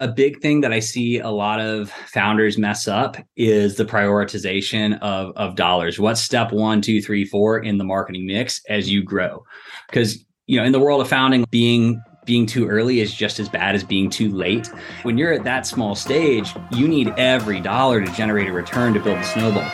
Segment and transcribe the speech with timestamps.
[0.00, 4.98] a big thing that I see a lot of founders mess up is the prioritization
[5.00, 6.00] of, of dollars.
[6.00, 9.44] What's step one, two, three, four in the marketing mix as you grow?
[9.88, 13.48] Because you know, in the world of founding, being being too early is just as
[13.48, 14.66] bad as being too late.
[15.02, 19.00] When you're at that small stage, you need every dollar to generate a return to
[19.00, 19.68] build a snowball.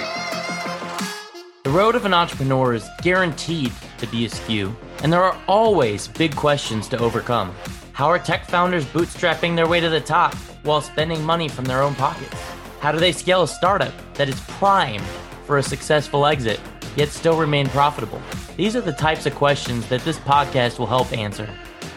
[1.65, 6.35] The road of an entrepreneur is guaranteed to be askew, and there are always big
[6.37, 7.55] questions to overcome.
[7.97, 10.35] How are tech founders bootstrapping their way to the top
[10.65, 12.37] while spending money from their own pockets?
[12.79, 15.07] How do they scale a startup that is primed
[15.47, 16.61] for a successful exit,
[16.95, 18.21] yet still remain profitable?
[18.59, 21.49] These are the types of questions that this podcast will help answer,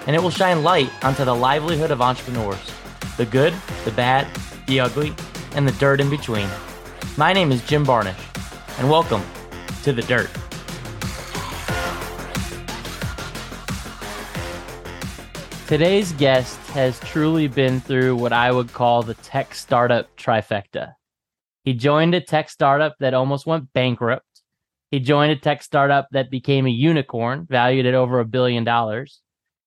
[0.08, 2.72] and it will shine light onto the livelihood of entrepreneurs
[3.18, 4.26] the good, the bad,
[4.68, 5.14] the ugly,
[5.56, 6.48] and the dirt in between.
[7.18, 9.22] My name is Jim Barnish, and welcome
[9.84, 10.30] to The Dirt.
[15.70, 20.94] Today's guest has truly been through what I would call the tech startup trifecta.
[21.64, 24.26] He joined a tech startup that almost went bankrupt.
[24.90, 29.22] He joined a tech startup that became a unicorn valued at over a billion dollars.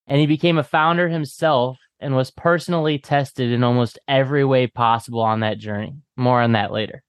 [0.09, 5.21] And he became a founder himself and was personally tested in almost every way possible
[5.21, 5.95] on that journey.
[6.17, 7.05] More on that later.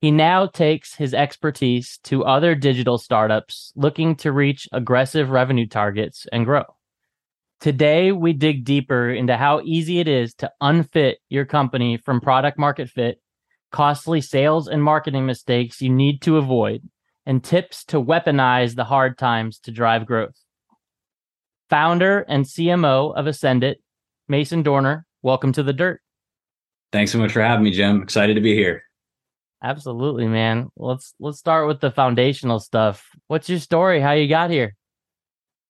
[0.00, 6.26] He now takes his expertise to other digital startups looking to reach aggressive revenue targets
[6.32, 6.64] and grow.
[7.60, 12.58] Today, we dig deeper into how easy it is to unfit your company from product
[12.58, 13.20] market fit,
[13.72, 16.82] costly sales and marketing mistakes you need to avoid,
[17.24, 20.36] and tips to weaponize the hard times to drive growth.
[21.70, 23.76] Founder and CMO of Ascenditt,
[24.28, 26.00] Mason Dorner, welcome to the dirt.
[26.92, 28.02] Thanks so much for having me, Jim.
[28.02, 28.82] Excited to be here.
[29.62, 30.68] Absolutely, man.
[30.76, 33.04] Let's let's start with the foundational stuff.
[33.26, 34.00] What's your story?
[34.00, 34.76] How you got here?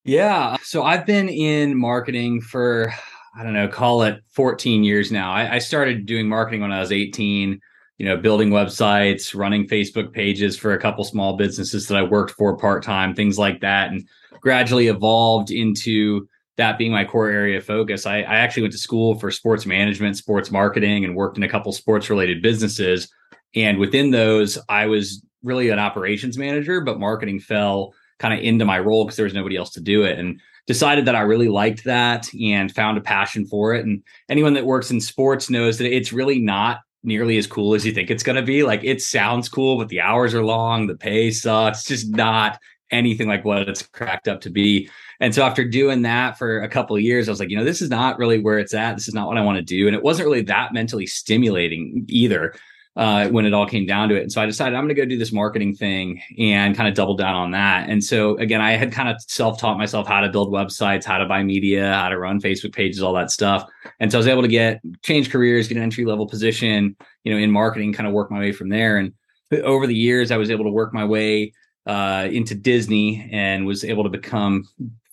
[0.06, 0.56] Yeah.
[0.62, 2.92] So I've been in marketing for,
[3.36, 5.32] I don't know, call it 14 years now.
[5.32, 7.60] I, I, started doing marketing when I was 18,
[7.98, 12.30] you know, building websites, running Facebook pages for a couple small businesses that I worked
[12.32, 14.08] for part time, things like that, and
[14.40, 18.06] gradually evolved into that being my core area of focus.
[18.06, 21.48] I, I actually went to school for sports management, sports marketing, and worked in a
[21.48, 23.12] couple sports related businesses.
[23.56, 28.64] And within those, I was really an operations manager, but marketing fell kind of into
[28.64, 31.48] my role because there was nobody else to do it and decided that I really
[31.48, 33.84] liked that and found a passion for it.
[33.84, 37.86] And anyone that works in sports knows that it's really not nearly as cool as
[37.86, 38.64] you think it's going to be.
[38.64, 42.58] Like it sounds cool, but the hours are long, the pay sucks, just not
[42.90, 44.90] anything like what it's cracked up to be.
[45.20, 47.64] And so after doing that for a couple of years, I was like, you know,
[47.64, 48.94] this is not really where it's at.
[48.96, 49.86] This is not what I want to do.
[49.86, 52.54] And it wasn't really that mentally stimulating either
[52.96, 54.22] uh, when it all came down to it.
[54.22, 56.94] And so I decided I'm going to go do this marketing thing and kind of
[56.94, 57.90] double down on that.
[57.90, 61.18] And so again, I had kind of self taught myself how to build websites, how
[61.18, 63.68] to buy media, how to run Facebook pages, all that stuff.
[64.00, 67.32] And so I was able to get change careers, get an entry level position, you
[67.32, 68.96] know, in marketing, kind of work my way from there.
[68.96, 69.12] And
[69.52, 71.52] over the years, I was able to work my way
[71.86, 74.64] uh, into Disney and was able to become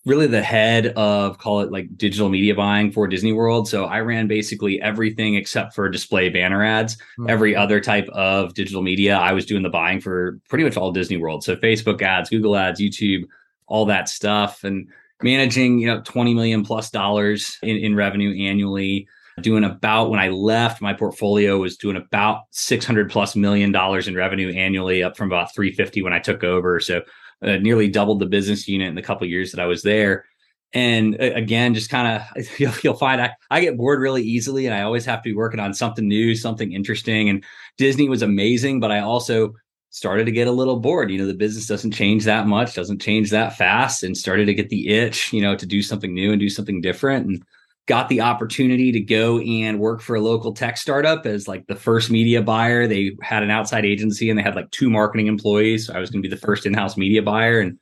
[0.06, 3.68] really the head of call it like digital media buying for Disney World.
[3.68, 6.96] So I ran basically everything except for display banner ads.
[6.96, 7.30] Mm-hmm.
[7.30, 10.91] Every other type of digital media, I was doing the buying for pretty much all
[10.91, 11.44] Disney World.
[11.44, 13.24] So Facebook ads, Google ads, YouTube,
[13.68, 14.88] all that stuff, and
[15.22, 19.08] managing you know 20 million plus dollars in, in revenue annually.
[19.41, 24.16] Doing about when I left, my portfolio was doing about 600 plus million dollars in
[24.16, 26.80] revenue annually, up from about 350 when I took over.
[26.80, 27.02] So
[27.44, 30.26] uh, nearly doubled the business unit in the couple years that I was there.
[30.74, 34.66] And uh, again, just kind of you'll, you'll, find I, I get bored really easily,
[34.66, 37.30] and I always have to be working on something new, something interesting.
[37.30, 37.44] And
[37.78, 39.53] Disney was amazing, but I also
[39.92, 41.12] started to get a little bored.
[41.12, 44.53] You know, the business doesn't change that much, doesn't change that fast, and started to
[44.53, 47.28] get the itch, you know, to do something new and do something different.
[47.28, 47.44] And
[47.86, 51.76] got the opportunity to go and work for a local tech startup as like the
[51.76, 52.88] first media buyer.
[52.88, 55.88] They had an outside agency and they had like two marketing employees.
[55.88, 57.78] So I was going to be the first in-house media buyer and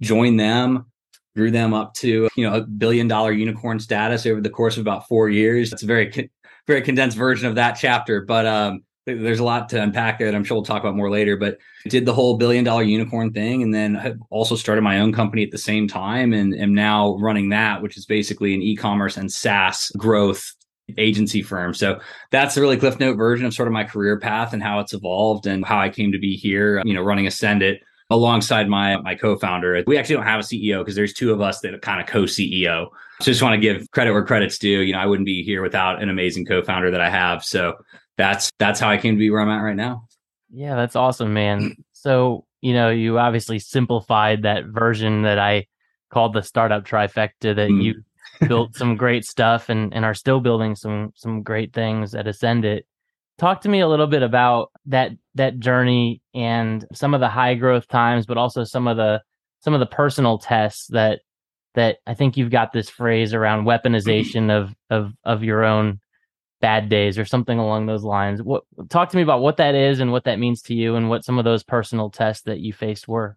[0.00, 0.86] join them,
[1.36, 4.80] grew them up to, you know, a billion dollar unicorn status over the course of
[4.80, 5.72] about 4 years.
[5.72, 6.30] It's a very
[6.66, 10.36] very condensed version of that chapter, but um there's a lot to unpack there that
[10.36, 11.36] I'm sure we'll talk about more later.
[11.36, 11.58] But
[11.88, 15.50] did the whole billion dollar unicorn thing, and then also started my own company at
[15.50, 19.90] the same time, and am now running that, which is basically an e-commerce and SaaS
[19.96, 20.52] growth
[20.98, 21.74] agency firm.
[21.74, 22.00] So
[22.30, 24.92] that's the really cliff note version of sort of my career path and how it's
[24.92, 26.82] evolved and how I came to be here.
[26.84, 27.78] You know, running Ascenditt
[28.10, 29.82] alongside my my co-founder.
[29.86, 32.06] We actually don't have a CEO because there's two of us that are kind of
[32.06, 32.88] co-CEO.
[33.20, 34.80] So just want to give credit where credit's due.
[34.80, 37.44] You know, I wouldn't be here without an amazing co-founder that I have.
[37.44, 37.74] So
[38.16, 40.06] that's that's how I came to be where I'm at right now.
[40.50, 41.76] Yeah, that's awesome, man.
[41.92, 45.66] So, you know, you obviously simplified that version that I
[46.10, 47.82] called the startup trifecta that mm.
[47.82, 47.94] you
[48.48, 52.82] built some great stuff and, and are still building some some great things at Ascenditt.
[53.38, 57.54] Talk to me a little bit about that that journey and some of the high
[57.54, 59.22] growth times, but also some of the
[59.60, 61.20] some of the personal tests that
[61.74, 66.00] that I think you've got this phrase around weaponization of of of your own
[66.62, 68.42] bad days or something along those lines.
[68.42, 71.10] What talk to me about what that is and what that means to you and
[71.10, 73.36] what some of those personal tests that you faced were.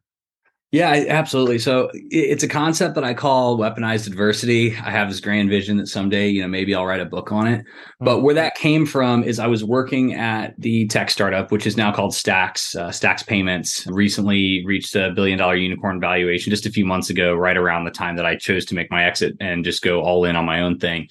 [0.72, 1.60] Yeah, absolutely.
[1.60, 4.76] So it's a concept that I call weaponized adversity.
[4.76, 7.48] I have this grand vision that someday, you know, maybe I'll write a book on
[7.48, 7.64] it.
[8.02, 11.78] But where that came from is I was working at the tech startup, which is
[11.78, 12.76] now called Stax.
[12.76, 17.36] Uh, Stax Payments recently reached a billion dollar unicorn valuation just a few months ago,
[17.36, 20.26] right around the time that I chose to make my exit and just go all
[20.26, 21.08] in on my own thing.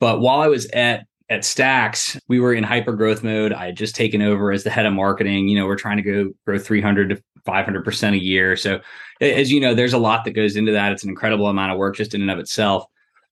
[0.00, 3.52] But while I was at at Stax, we were in hyper growth mode.
[3.52, 5.48] I had just taken over as the head of marketing.
[5.48, 8.56] You know, we're trying to go grow 300 to 500% a year.
[8.56, 8.80] So,
[9.20, 10.92] as you know, there's a lot that goes into that.
[10.92, 12.84] It's an incredible amount of work just in and of itself.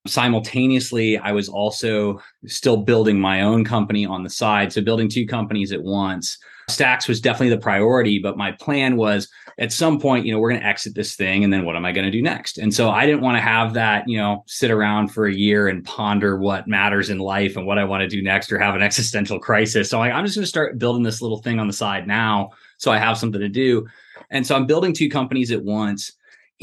[0.07, 4.73] Simultaneously, I was also still building my own company on the side.
[4.73, 6.39] So, building two companies at once.
[6.77, 9.29] Stax was definitely the priority, but my plan was
[9.59, 11.85] at some point, you know, we're going to exit this thing and then what am
[11.85, 12.59] I going to do next?
[12.59, 15.69] And so I didn't want to have that, you know, sit around for a year
[15.69, 18.75] and ponder what matters in life and what I want to do next or have
[18.75, 19.91] an existential crisis.
[19.91, 22.91] So I'm just going to start building this little thing on the side now so
[22.91, 23.87] I have something to do.
[24.31, 26.13] And so I'm building two companies at once.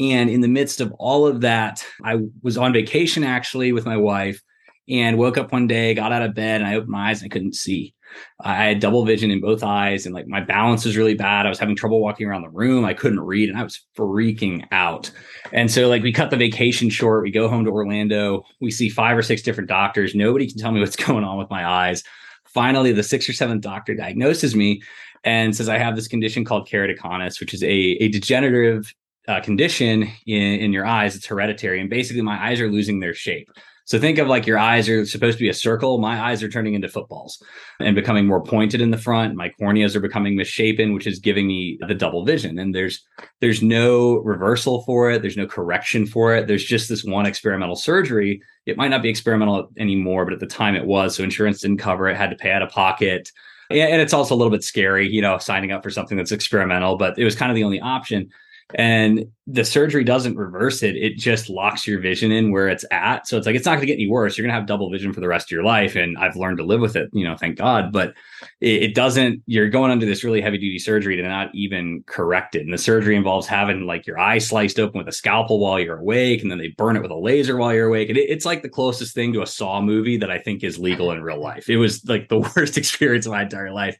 [0.00, 3.96] And in the midst of all of that, I was on vacation actually with my
[3.96, 4.42] wife
[4.88, 7.30] and woke up one day, got out of bed, and I opened my eyes and
[7.30, 7.94] I couldn't see.
[8.40, 11.46] I had double vision in both eyes, and like my balance was really bad.
[11.46, 12.84] I was having trouble walking around the room.
[12.84, 15.10] I couldn't read, and I was freaking out.
[15.52, 17.22] And so, like, we cut the vacation short.
[17.22, 18.44] We go home to Orlando.
[18.60, 20.14] We see five or six different doctors.
[20.14, 22.02] Nobody can tell me what's going on with my eyes.
[22.46, 24.82] Finally, the sixth or seventh doctor diagnoses me
[25.24, 28.94] and says I have this condition called keratoconus, which is a, a degenerative
[29.26, 31.14] uh, condition in, in your eyes.
[31.14, 33.50] It's hereditary, and basically, my eyes are losing their shape.
[33.88, 35.96] So think of like your eyes are supposed to be a circle.
[35.96, 37.42] My eyes are turning into footballs
[37.80, 39.34] and becoming more pointed in the front.
[39.34, 42.58] My corneas are becoming misshapen, which is giving me the double vision.
[42.58, 43.02] And there's
[43.40, 45.22] there's no reversal for it.
[45.22, 46.46] There's no correction for it.
[46.46, 48.42] There's just this one experimental surgery.
[48.66, 51.16] It might not be experimental anymore, but at the time it was.
[51.16, 52.16] So insurance didn't cover it.
[52.18, 53.32] Had to pay out of pocket.
[53.70, 56.98] And it's also a little bit scary, you know, signing up for something that's experimental,
[56.98, 58.30] but it was kind of the only option
[58.74, 63.26] and the surgery doesn't reverse it it just locks your vision in where it's at.
[63.26, 64.36] So it's like it's not going to get any worse.
[64.36, 66.58] You're going to have double vision for the rest of your life and i've learned
[66.58, 67.92] to live with it you know thank god.
[67.92, 68.14] But
[68.60, 72.54] it, it doesn't you're going under this really heavy duty surgery to not even correct
[72.54, 72.62] it.
[72.62, 75.98] And the surgery involves having like your eye sliced open with a scalpel while you're
[75.98, 78.10] awake and then they burn it with a laser while you're awake.
[78.10, 80.78] And it, it's like the closest thing to a saw movie that i think is
[80.78, 81.70] legal in real life.
[81.70, 83.98] It was like the worst experience of my entire life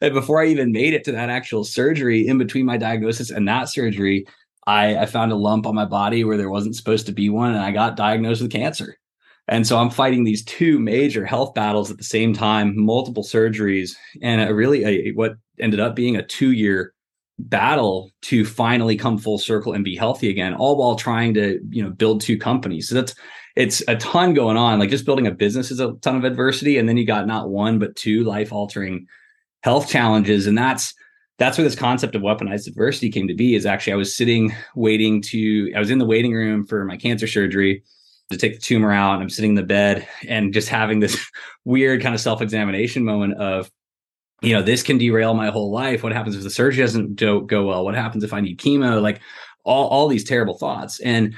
[0.00, 3.46] and before I even made it to that actual surgery, in between my diagnosis and
[3.48, 4.26] that surgery,
[4.66, 7.52] I, I found a lump on my body where there wasn't supposed to be one,
[7.52, 8.96] and I got diagnosed with cancer.
[9.46, 13.92] And so I'm fighting these two major health battles at the same time, multiple surgeries,
[14.22, 16.94] and a really a, what ended up being a two year
[17.38, 21.82] battle to finally come full circle and be healthy again, all while trying to you
[21.82, 22.88] know build two companies.
[22.88, 23.14] So that's
[23.54, 24.78] it's a ton going on.
[24.78, 27.50] Like just building a business is a ton of adversity, and then you got not
[27.50, 29.06] one but two life altering
[29.64, 30.46] health challenges.
[30.46, 30.94] And that's
[31.38, 34.54] that's where this concept of weaponized adversity came to be is actually i was sitting
[34.76, 37.82] waiting to i was in the waiting room for my cancer surgery
[38.30, 41.28] to take the tumor out and i'm sitting in the bed and just having this
[41.64, 43.68] weird kind of self-examination moment of
[44.44, 46.02] you know this can derail my whole life.
[46.02, 47.84] What happens if the surgery doesn't go, go well?
[47.84, 49.00] What happens if i need chemo?
[49.00, 49.20] Like
[49.64, 51.00] all, all these terrible thoughts.
[51.00, 51.34] And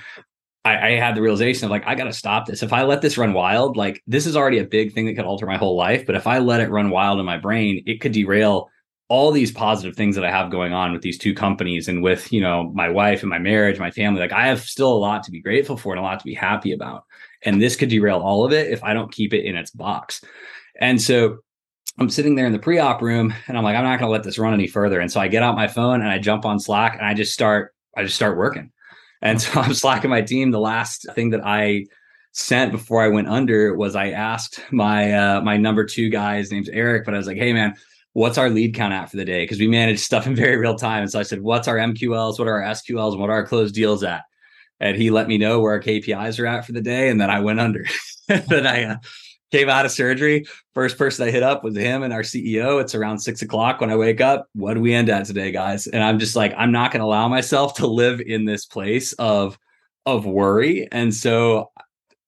[0.67, 2.63] I, I had the realization of like, I got to stop this.
[2.63, 5.25] If I let this run wild, like this is already a big thing that could
[5.25, 6.05] alter my whole life.
[6.05, 8.69] But if I let it run wild in my brain, it could derail
[9.09, 12.33] all these positive things that I have going on with these two companies and with,
[12.33, 14.21] you know, my wife and my marriage, my family.
[14.21, 16.35] Like I have still a lot to be grateful for and a lot to be
[16.35, 17.05] happy about.
[17.45, 20.25] And this could derail all of it if I don't keep it in its box.
[20.81, 21.39] And so
[21.99, 24.39] I'm sitting there in the pre-op room and I'm like, I'm not to let this
[24.39, 24.99] run any further.
[24.99, 27.33] And so I get out my phone and I jump on Slack and I just
[27.33, 28.73] start, I just start working.
[29.27, 30.51] And so I'm slacking my team.
[30.51, 31.87] The last thing that I
[32.33, 36.53] sent before I went under was I asked my uh, my number two guy, his
[36.53, 37.75] name's Eric, but I was like, hey man,
[38.13, 39.43] what's our lead count at for the day?
[39.43, 41.03] Because we manage stuff in very real time.
[41.03, 43.47] And so I said, what's our MQLs, what are our SQLs, and what are our
[43.47, 44.25] closed deals at?
[44.79, 47.31] And he let me know where our KPIs are at for the day, and then
[47.31, 47.87] I went under.
[48.29, 48.97] then I uh,
[49.53, 50.47] came out of surgery.
[50.75, 52.81] First person I hit up was him and our CEO.
[52.81, 54.49] It's around six o'clock when I wake up.
[54.55, 55.87] What do we end at today, guys?
[55.87, 59.13] And I'm just like, I'm not going to allow myself to live in this place
[59.15, 59.59] of
[60.05, 60.89] of worry.
[60.93, 61.71] And so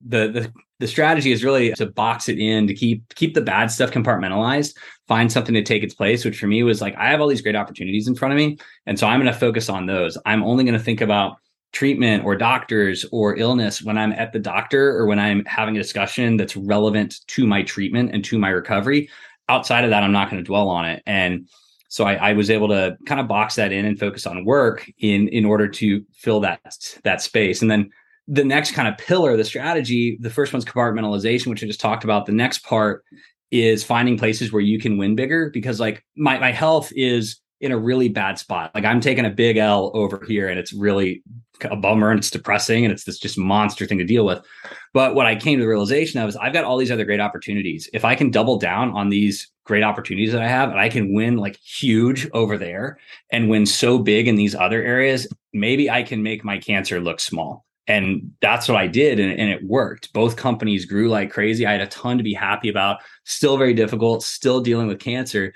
[0.06, 3.66] the the the strategy is really to box it in to keep keep the bad
[3.66, 4.76] stuff compartmentalized
[5.08, 7.42] find something to take its place which for me was like i have all these
[7.42, 8.56] great opportunities in front of me
[8.86, 11.38] and so i'm going to focus on those i'm only going to think about
[11.72, 15.80] treatment or doctors or illness when I'm at the doctor or when I'm having a
[15.80, 19.10] discussion that's relevant to my treatment and to my recovery.
[19.48, 21.02] Outside of that, I'm not going to dwell on it.
[21.06, 21.48] And
[21.88, 24.90] so I, I, was able to kind of box that in and focus on work
[24.98, 26.60] in in order to fill that
[27.04, 27.62] that space.
[27.62, 27.90] And then
[28.26, 32.04] the next kind of pillar, the strategy, the first one's compartmentalization, which I just talked
[32.04, 32.26] about.
[32.26, 33.04] The next part
[33.50, 37.72] is finding places where you can win bigger because like my my health is in
[37.72, 38.70] a really bad spot.
[38.74, 41.22] Like I'm taking a big L over here and it's really
[41.64, 44.44] a bummer and it's depressing and it's this just monster thing to deal with.
[44.92, 47.20] But what I came to the realization of is I've got all these other great
[47.20, 47.88] opportunities.
[47.92, 51.12] If I can double down on these great opportunities that I have and I can
[51.12, 52.98] win like huge over there
[53.30, 57.20] and win so big in these other areas, maybe I can make my cancer look
[57.20, 57.64] small.
[57.86, 59.18] And that's what I did.
[59.18, 60.12] And, and it worked.
[60.12, 61.66] Both companies grew like crazy.
[61.66, 62.98] I had a ton to be happy about.
[63.24, 65.54] Still very difficult, still dealing with cancer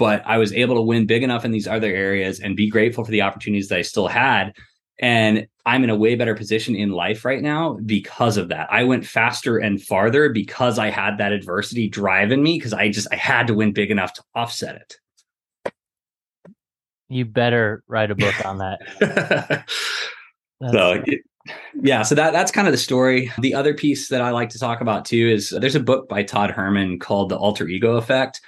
[0.00, 3.04] but I was able to win big enough in these other areas and be grateful
[3.04, 4.56] for the opportunities that I still had.
[5.00, 8.68] And I'm in a way better position in life right now because of that.
[8.70, 13.08] I went faster and farther because I had that adversity driving me because I just
[13.10, 15.72] I had to win big enough to offset it.
[17.08, 19.68] You better write a book on that.
[20.70, 21.02] so
[21.82, 23.32] yeah, so that that's kind of the story.
[23.38, 26.08] The other piece that I like to talk about too is uh, there's a book
[26.08, 28.40] by Todd Herman called The Alter Ego Effect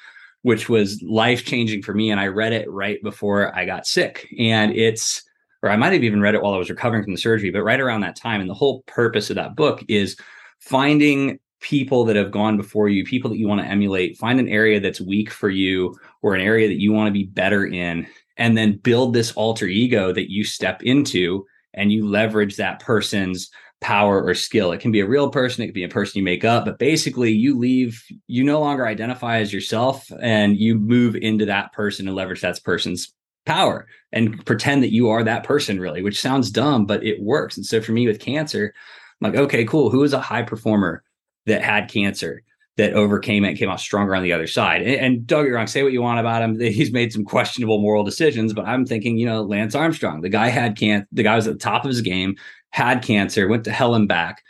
[0.42, 2.10] which was life changing for me.
[2.10, 4.28] And I read it right before I got sick.
[4.38, 5.22] And it's,
[5.62, 7.62] or I might have even read it while I was recovering from the surgery, but
[7.62, 8.40] right around that time.
[8.40, 10.16] And the whole purpose of that book is
[10.58, 14.48] finding people that have gone before you, people that you want to emulate, find an
[14.48, 18.06] area that's weak for you or an area that you want to be better in,
[18.36, 23.50] and then build this alter ego that you step into and you leverage that person's
[23.80, 24.72] power or skill.
[24.72, 26.78] It can be a real person, it can be a person you make up, but
[26.78, 32.06] basically you leave, you no longer identify as yourself and you move into that person
[32.06, 33.12] and leverage that person's
[33.44, 37.56] power and pretend that you are that person really, which sounds dumb, but it works.
[37.56, 38.74] And so for me with cancer,
[39.20, 39.90] I'm like, okay, cool.
[39.90, 41.02] Who is a high performer
[41.46, 42.42] that had cancer?
[42.78, 44.80] That overcame it, came out stronger on the other side.
[44.80, 46.58] And, and don't get wrong, say what you want about him.
[46.60, 50.48] He's made some questionable moral decisions, but I'm thinking, you know, Lance Armstrong, the guy
[50.48, 52.34] had can, the guy was at the top of his game,
[52.70, 54.42] had cancer, went to hell and back,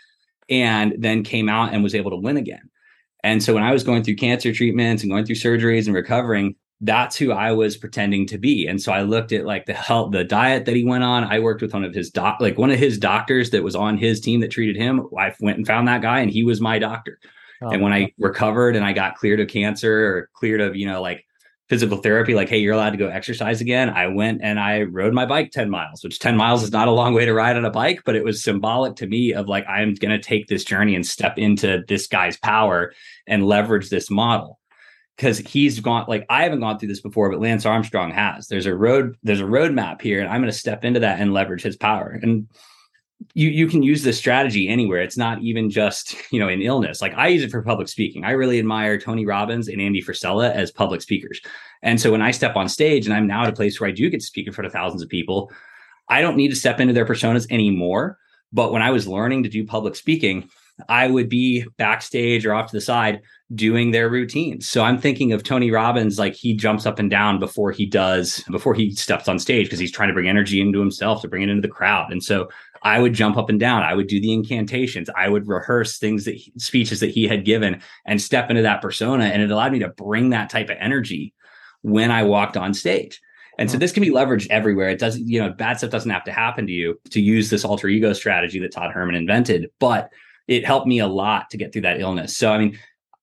[0.49, 2.71] and then came out and was able to win again.
[3.25, 6.55] And so when I was going through cancer treatments and going through surgeries and recovering,
[6.85, 8.67] that's who I was pretending to be.
[8.67, 11.23] And so I looked at like the health, the diet that he went on.
[11.23, 13.97] I worked with one of his doc, like one of his doctors that was on
[13.97, 15.07] his team that treated him.
[15.17, 17.21] I went and found that guy, and he was my doctor.
[17.63, 20.87] Oh, and when I recovered and I got cleared of cancer or cleared of, you
[20.87, 21.25] know, like
[21.69, 23.89] physical therapy, like, hey, you're allowed to go exercise again.
[23.89, 26.93] I went and I rode my bike 10 miles, which 10 miles is not a
[26.93, 29.65] long way to ride on a bike, but it was symbolic to me of like,
[29.69, 32.93] I'm going to take this journey and step into this guy's power
[33.29, 34.59] and leverage this model.
[35.19, 38.49] Cause he's gone like I haven't gone through this before, but Lance Armstrong has.
[38.49, 41.33] There's a road, there's a roadmap here, and I'm going to step into that and
[41.33, 42.19] leverage his power.
[42.23, 42.49] And
[43.35, 45.03] you you can use this strategy anywhere.
[45.03, 47.01] It's not even just you know in illness.
[47.01, 48.25] Like I use it for public speaking.
[48.25, 51.41] I really admire Tony Robbins and Andy Frisella as public speakers.
[51.83, 53.93] And so when I step on stage and I'm now at a place where I
[53.93, 55.51] do get to speak in front of thousands of people,
[56.09, 58.19] I don't need to step into their personas anymore.
[58.53, 60.49] But when I was learning to do public speaking,
[60.89, 63.21] I would be backstage or off to the side
[63.55, 64.69] doing their routines.
[64.69, 68.43] So I'm thinking of Tony Robbins, like he jumps up and down before he does,
[68.51, 71.43] before he steps on stage, because he's trying to bring energy into himself to bring
[71.43, 72.13] it into the crowd.
[72.13, 72.49] And so
[72.83, 73.83] I would jump up and down.
[73.83, 75.09] I would do the incantations.
[75.17, 78.83] I would rehearse things that he, speeches that he had given and step into that
[78.83, 79.25] persona.
[79.25, 81.35] And it allowed me to bring that type of energy
[81.83, 83.21] when I walked on stage.
[83.59, 83.81] And so mm-hmm.
[83.81, 84.89] this can be leveraged everywhere.
[84.89, 87.65] It doesn't, you know, bad stuff doesn't have to happen to you to use this
[87.65, 90.11] alter ego strategy that Todd Herman invented, but
[90.49, 92.37] it helped me a lot to get through that illness.
[92.37, 92.79] So, I mean,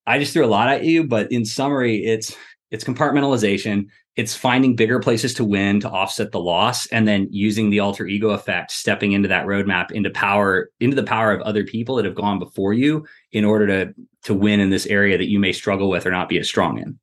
[0.07, 2.35] I just threw a lot at you, but in summary, it's
[2.71, 3.87] it's compartmentalization.
[4.15, 8.05] It's finding bigger places to win to offset the loss and then using the alter
[8.05, 12.05] ego effect stepping into that roadmap into power into the power of other people that
[12.05, 15.53] have gone before you in order to to win in this area that you may
[15.53, 16.99] struggle with or not be as strong in.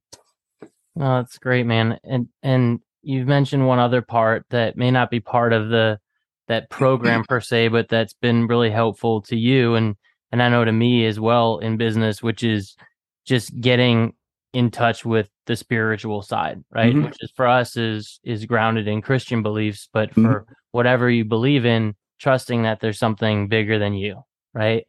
[0.98, 1.98] Oh that's great man.
[2.04, 5.98] And and you've mentioned one other part that may not be part of the
[6.48, 9.96] that program per se but that's been really helpful to you and
[10.32, 12.76] and i know to me as well in business which is
[13.24, 14.12] just getting
[14.56, 16.94] in touch with the spiritual side, right?
[16.94, 17.04] Mm-hmm.
[17.04, 20.24] Which is for us is is grounded in Christian beliefs, but mm-hmm.
[20.24, 24.22] for whatever you believe in, trusting that there's something bigger than you,
[24.54, 24.86] right?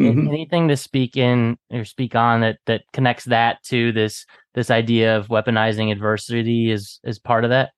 [0.00, 0.26] Mm-hmm.
[0.26, 5.16] Anything to speak in or speak on that that connects that to this this idea
[5.16, 7.70] of weaponizing adversity is is part of that.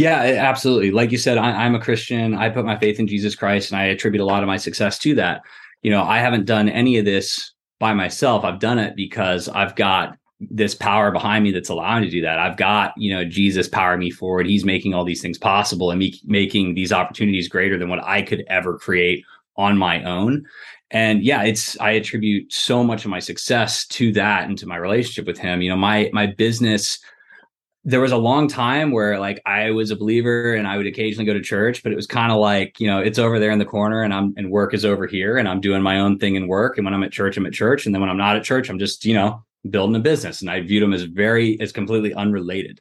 [0.00, 0.92] Yeah, absolutely.
[0.92, 2.34] Like you said, I, I'm a Christian.
[2.34, 4.98] I put my faith in Jesus Christ, and I attribute a lot of my success
[5.00, 5.42] to that.
[5.82, 8.42] You know, I haven't done any of this by myself.
[8.42, 12.22] I've done it because I've got this power behind me that's allowing me to do
[12.22, 12.38] that.
[12.38, 14.46] I've got, you know, Jesus power me forward.
[14.46, 18.22] He's making all these things possible and me making these opportunities greater than what I
[18.22, 19.22] could ever create
[19.56, 20.46] on my own.
[20.90, 24.76] And yeah, it's I attribute so much of my success to that and to my
[24.76, 25.60] relationship with him.
[25.60, 26.98] You know, my my business
[27.84, 31.24] there was a long time where like I was a believer and I would occasionally
[31.24, 33.58] go to church, but it was kind of like, you know, it's over there in
[33.58, 36.34] the corner and I'm and work is over here and I'm doing my own thing
[36.34, 36.76] in work.
[36.76, 37.86] And when I'm at church, I'm at church.
[37.86, 40.42] And then when I'm not at church, I'm just, you know, building a business.
[40.42, 42.80] And I viewed them as very as completely unrelated.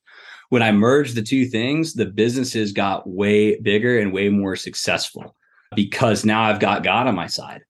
[0.50, 5.36] When I merged the two things, the businesses got way bigger and way more successful
[5.76, 7.62] because now I've got God on my side.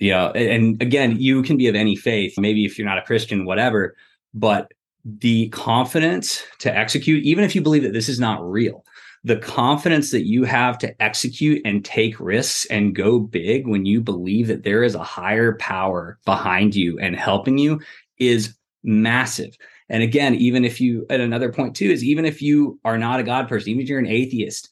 [0.00, 3.02] You know, and again, you can be of any faith, maybe if you're not a
[3.02, 3.96] Christian, whatever,
[4.34, 4.70] but
[5.06, 8.84] the confidence to execute, even if you believe that this is not real,
[9.22, 14.00] the confidence that you have to execute and take risks and go big when you
[14.00, 17.80] believe that there is a higher power behind you and helping you
[18.18, 19.56] is massive.
[19.88, 23.20] And again, even if you, at another point too, is even if you are not
[23.20, 24.68] a God person, even if you're an atheist,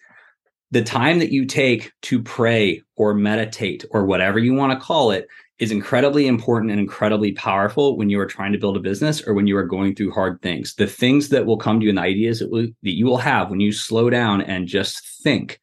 [0.72, 5.12] the time that you take to pray or meditate or whatever you want to call
[5.12, 9.26] it is incredibly important and incredibly powerful when you are trying to build a business
[9.26, 10.74] or when you are going through hard things.
[10.74, 13.18] The things that will come to you and the ideas that, will, that you will
[13.18, 15.60] have when you slow down and just think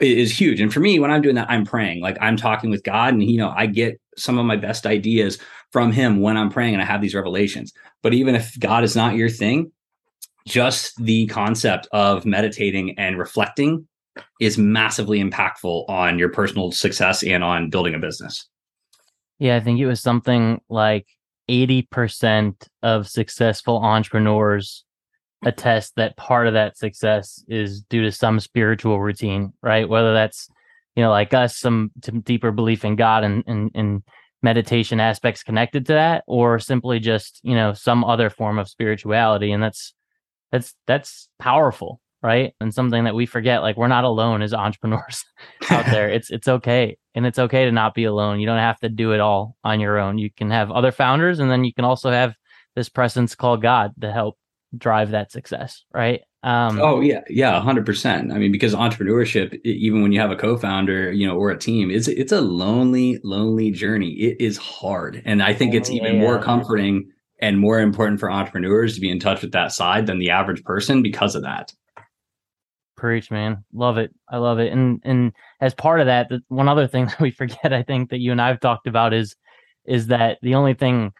[0.00, 0.60] is huge.
[0.60, 2.00] And for me, when I'm doing that, I'm praying.
[2.00, 5.38] Like I'm talking with God, and you know, I get some of my best ideas
[5.72, 7.72] from Him when I'm praying, and I have these revelations.
[8.02, 9.72] But even if God is not your thing,
[10.46, 13.86] just the concept of meditating and reflecting
[14.40, 18.48] is massively impactful on your personal success and on building a business.
[19.38, 21.06] Yeah, I think it was something like
[21.48, 24.84] 80% of successful entrepreneurs
[25.44, 29.88] attest that part of that success is due to some spiritual routine, right?
[29.88, 30.48] Whether that's,
[30.96, 34.02] you know, like us, some, some deeper belief in God and, and, and
[34.42, 39.52] meditation aspects connected to that, or simply just, you know, some other form of spirituality.
[39.52, 39.94] And that's,
[40.50, 45.24] that's, that's powerful right and something that we forget like we're not alone as entrepreneurs
[45.70, 48.38] out there it's it's okay and it's okay to not be alone.
[48.38, 50.18] You don't have to do it all on your own.
[50.18, 52.36] You can have other founders and then you can also have
[52.76, 54.38] this presence called god to help
[54.76, 56.20] drive that success right?
[56.44, 57.22] Um, oh yeah.
[57.28, 61.50] Yeah 100% i mean because entrepreneurship even when you have a co-founder you know or
[61.50, 64.12] a team it's it's a lonely lonely journey.
[64.12, 65.20] It is hard.
[65.24, 66.20] And i think it's even yeah.
[66.20, 70.20] more comforting and more important for entrepreneurs to be in touch with that side than
[70.20, 71.72] the average person because of that
[72.98, 73.64] Preach, man.
[73.72, 74.12] Love it.
[74.28, 74.72] I love it.
[74.72, 78.10] And and as part of that, the, one other thing that we forget, I think
[78.10, 79.36] that you and I've talked about is
[79.86, 81.12] is that the only thing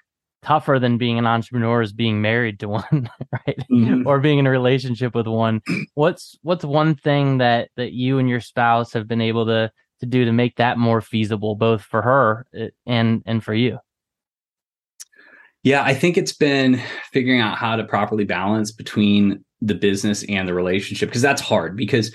[0.43, 3.59] tougher than being an entrepreneur is being married to one, right?
[3.71, 4.07] Mm-hmm.
[4.07, 5.63] or being in a relationship with one.
[5.95, 10.07] What's what's one thing that that you and your spouse have been able to to
[10.07, 13.79] do to make that more feasible, both for her eh, and and for you?
[15.63, 16.81] Yeah, I think it's been
[17.13, 21.77] figuring out how to properly balance between the business and the relationship because that's hard
[21.77, 22.15] because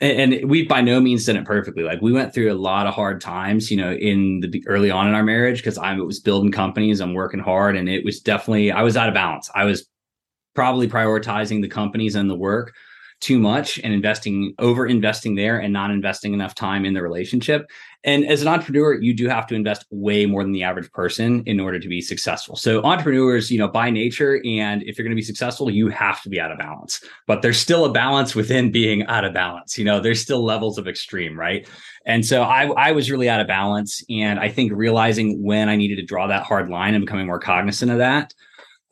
[0.00, 1.82] and we've by no means done it perfectly.
[1.82, 5.06] Like we went through a lot of hard times, you know, in the early on
[5.06, 8.72] in our marriage because I was building companies, I'm working hard, and it was definitely
[8.72, 9.50] I was out of balance.
[9.54, 9.86] I was
[10.54, 12.74] probably prioritizing the companies and the work
[13.22, 17.70] too much and investing over investing there and not investing enough time in the relationship.
[18.04, 21.44] And as an entrepreneur you do have to invest way more than the average person
[21.46, 22.56] in order to be successful.
[22.56, 26.20] So entrepreneurs you know by nature and if you're going to be successful you have
[26.22, 27.02] to be out of balance.
[27.26, 30.76] But there's still a balance within being out of balance you know there's still levels
[30.76, 31.66] of extreme right?
[32.04, 35.76] And so I, I was really out of balance and i think realizing when i
[35.76, 38.34] needed to draw that hard line and becoming more cognizant of that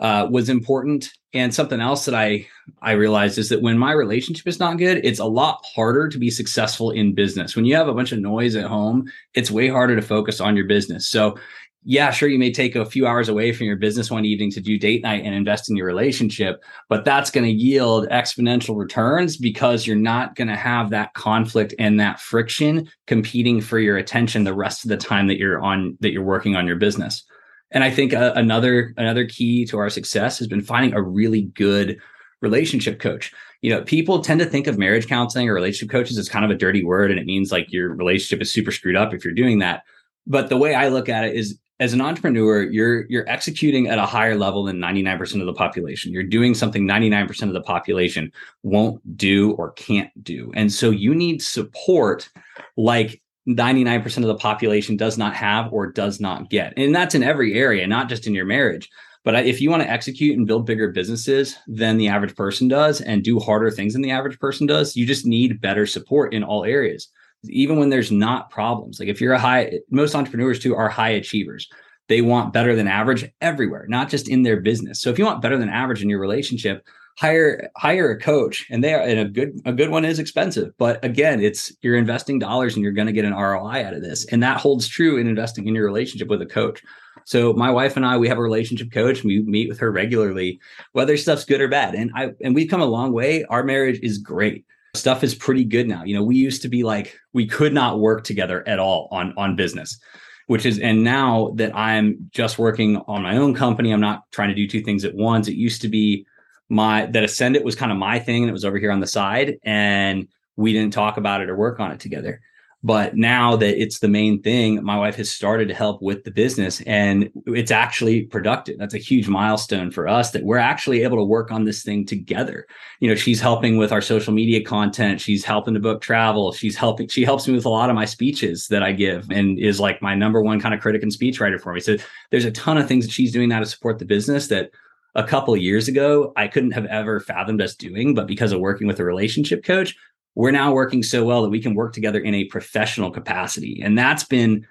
[0.01, 1.11] uh, was important.
[1.33, 2.49] And something else that I
[2.83, 6.19] I realized is that when my relationship is not good, it's a lot harder to
[6.19, 7.57] be successful in business.
[7.57, 10.57] When you have a bunch of noise at home, it's way harder to focus on
[10.57, 11.09] your business.
[11.09, 11.37] So
[11.83, 14.61] yeah, sure, you may take a few hours away from your business one evening to
[14.61, 19.39] do date night and invest in your relationship, but that's going to yield exponential returns
[19.39, 24.45] because you're not going to have that conflict and that friction competing for your attention
[24.45, 27.25] the rest of the time that you're on that you're working on your business.
[27.71, 31.43] And I think uh, another another key to our success has been finding a really
[31.43, 31.99] good
[32.41, 33.33] relationship coach.
[33.63, 36.51] You know, people tend to think of marriage counseling or relationship coaches as kind of
[36.51, 39.35] a dirty word, and it means like your relationship is super screwed up if you're
[39.35, 39.83] doing that.
[40.27, 43.99] But the way I look at it is as an entrepreneur, you're you're executing at
[43.99, 46.13] a higher level than 99% of the population.
[46.13, 48.31] You're doing something 99% of the population
[48.63, 50.53] won't do or can't do.
[50.55, 52.29] And so you need support
[52.77, 56.75] like 99% of the population does not have or does not get.
[56.77, 58.89] And that's in every area, not just in your marriage.
[59.23, 63.01] But if you want to execute and build bigger businesses than the average person does
[63.03, 66.43] and do harder things than the average person does, you just need better support in
[66.43, 67.09] all areas.
[67.45, 68.99] Even when there's not problems.
[68.99, 71.69] Like if you're a high, most entrepreneurs too are high achievers.
[72.11, 75.01] they want better than average everywhere, not just in their business.
[75.01, 76.85] So if you want better than average in your relationship,
[77.21, 80.73] hire hire a coach and they are and a good a good one is expensive.
[80.79, 84.01] But again it's you're investing dollars and you're going to get an ROI out of
[84.01, 84.25] this.
[84.27, 86.83] And that holds true in investing in your relationship with a coach.
[87.27, 89.23] So my wife and I we have a relationship coach.
[89.23, 90.61] We meet with her regularly
[90.93, 91.95] whether stuff's good or bad.
[91.95, 93.45] And I and we've come a long way.
[93.45, 94.65] Our marriage is great.
[94.95, 96.05] Stuff is pretty good now.
[96.05, 99.35] You know we used to be like we could not work together at all on
[99.37, 100.01] on business
[100.47, 104.49] which is and now that I'm just working on my own company I'm not trying
[104.49, 105.47] to do two things at once.
[105.47, 106.27] It used to be
[106.71, 109.07] my that Ascenditt was kind of my thing and it was over here on the
[109.07, 112.41] side and we didn't talk about it or work on it together.
[112.83, 116.31] But now that it's the main thing, my wife has started to help with the
[116.31, 118.79] business and it's actually productive.
[118.79, 122.07] That's a huge milestone for us that we're actually able to work on this thing
[122.07, 122.67] together.
[123.01, 125.21] You know, she's helping with our social media content.
[125.21, 126.53] She's helping to book travel.
[126.53, 129.59] She's helping, she helps me with a lot of my speeches that I give and
[129.59, 131.81] is like my number one kind of critic and speechwriter for me.
[131.81, 131.99] So
[132.31, 134.71] there's a ton of things that she's doing now to support the business that
[135.15, 138.87] a couple years ago I couldn't have ever fathomed us doing, but because of working
[138.87, 139.97] with a relationship coach,
[140.35, 143.81] we're now working so well that we can work together in a professional capacity.
[143.83, 144.67] And that's been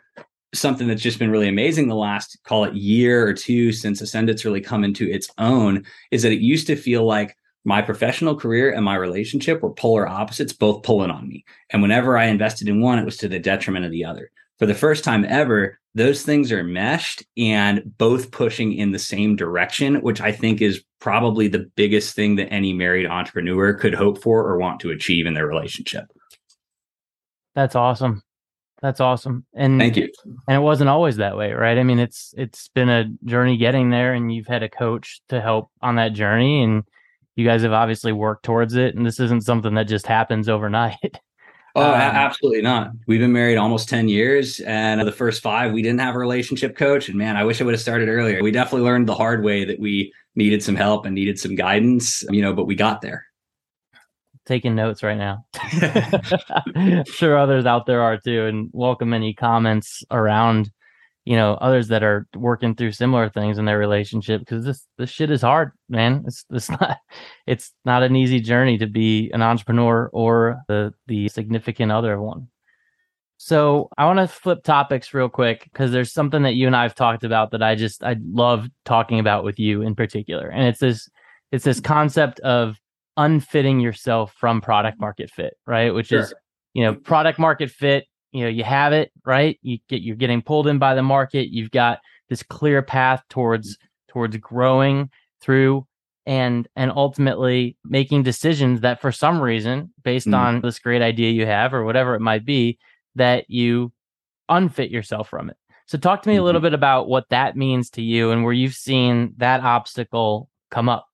[0.53, 4.45] something that's just been really amazing the last call it year or two since Ascenditt's
[4.45, 8.71] really come into its own is that it used to feel like my professional career
[8.73, 11.43] and my relationship were polar opposites, both pulling on me.
[11.69, 14.31] And whenever I invested in one, it was to the detriment of the other.
[14.57, 19.35] For the first time ever, those things are meshed and both pushing in the same
[19.35, 24.21] direction, which I think is probably the biggest thing that any married entrepreneur could hope
[24.21, 26.05] for or want to achieve in their relationship.
[27.55, 28.21] That's awesome.
[28.81, 29.45] That's awesome.
[29.53, 30.09] And thank you.
[30.47, 31.77] And it wasn't always that way, right?
[31.77, 35.41] I mean, it's it's been a journey getting there and you've had a coach to
[35.41, 36.83] help on that journey and
[37.35, 41.19] you guys have obviously worked towards it and this isn't something that just happens overnight.
[41.75, 42.91] Oh, um, absolutely not.
[43.07, 44.59] We've been married almost 10 years.
[44.61, 47.09] And the first five, we didn't have a relationship coach.
[47.09, 48.41] And man, I wish I would have started earlier.
[48.41, 52.23] We definitely learned the hard way that we needed some help and needed some guidance,
[52.29, 53.25] you know, but we got there.
[54.45, 55.45] Taking notes right now.
[57.05, 58.45] sure others out there are too.
[58.45, 60.71] And welcome any comments around
[61.29, 65.11] you know others that are working through similar things in their relationship because this this
[65.11, 66.23] shit is hard man.
[66.25, 66.97] It's it's not
[67.45, 72.21] it's not an easy journey to be an entrepreneur or the the significant other of
[72.21, 72.47] one.
[73.37, 76.93] So i want to flip topics real quick because there's something that you and i've
[76.93, 80.79] talked about that i just i love talking about with you in particular and it's
[80.79, 81.07] this
[81.53, 82.75] it's this concept of
[83.15, 85.93] unfitting yourself from product market fit right?
[85.93, 86.19] Which sure.
[86.19, 86.33] is
[86.73, 90.41] you know product market fit you know you have it right you get you're getting
[90.41, 95.09] pulled in by the market you've got this clear path towards towards growing
[95.41, 95.85] through
[96.25, 100.37] and and ultimately making decisions that for some reason based mm.
[100.37, 102.77] on this great idea you have or whatever it might be
[103.15, 103.91] that you
[104.47, 106.41] unfit yourself from it so talk to me mm-hmm.
[106.41, 106.67] a little mm-hmm.
[106.67, 111.08] bit about what that means to you and where you've seen that obstacle come up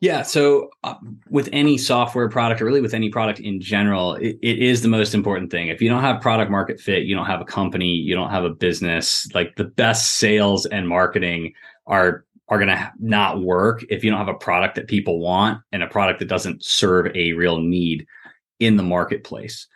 [0.00, 0.22] yeah.
[0.22, 0.94] So, uh,
[1.30, 4.88] with any software product, or really with any product in general, it, it is the
[4.88, 5.68] most important thing.
[5.68, 8.44] If you don't have product market fit, you don't have a company, you don't have
[8.44, 9.26] a business.
[9.34, 11.52] Like the best sales and marketing
[11.86, 15.60] are are going to not work if you don't have a product that people want
[15.72, 18.06] and a product that doesn't serve a real need
[18.60, 19.66] in the marketplace.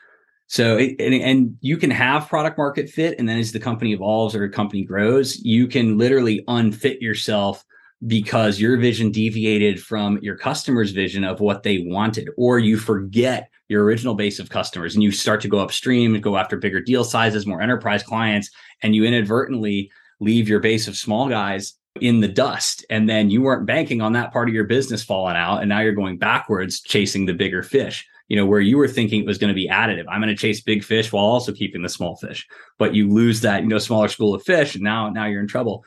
[0.48, 3.18] So, and, and, you can have product market fit.
[3.18, 7.64] And then as the company evolves or a company grows, you can literally unfit yourself
[8.06, 13.50] because your vision deviated from your customer's vision of what they wanted, or you forget
[13.68, 16.80] your original base of customers and you start to go upstream and go after bigger
[16.80, 18.50] deal sizes, more enterprise clients,
[18.82, 22.84] and you inadvertently leave your base of small guys in the dust.
[22.90, 25.58] And then you weren't banking on that part of your business falling out.
[25.58, 29.20] And now you're going backwards chasing the bigger fish, you know, where you were thinking
[29.20, 30.04] it was going to be additive.
[30.08, 32.46] I'm going to chase big fish while also keeping the small fish,
[32.78, 34.74] but you lose that, you know, smaller school of fish.
[34.74, 35.84] And now, now you're in trouble.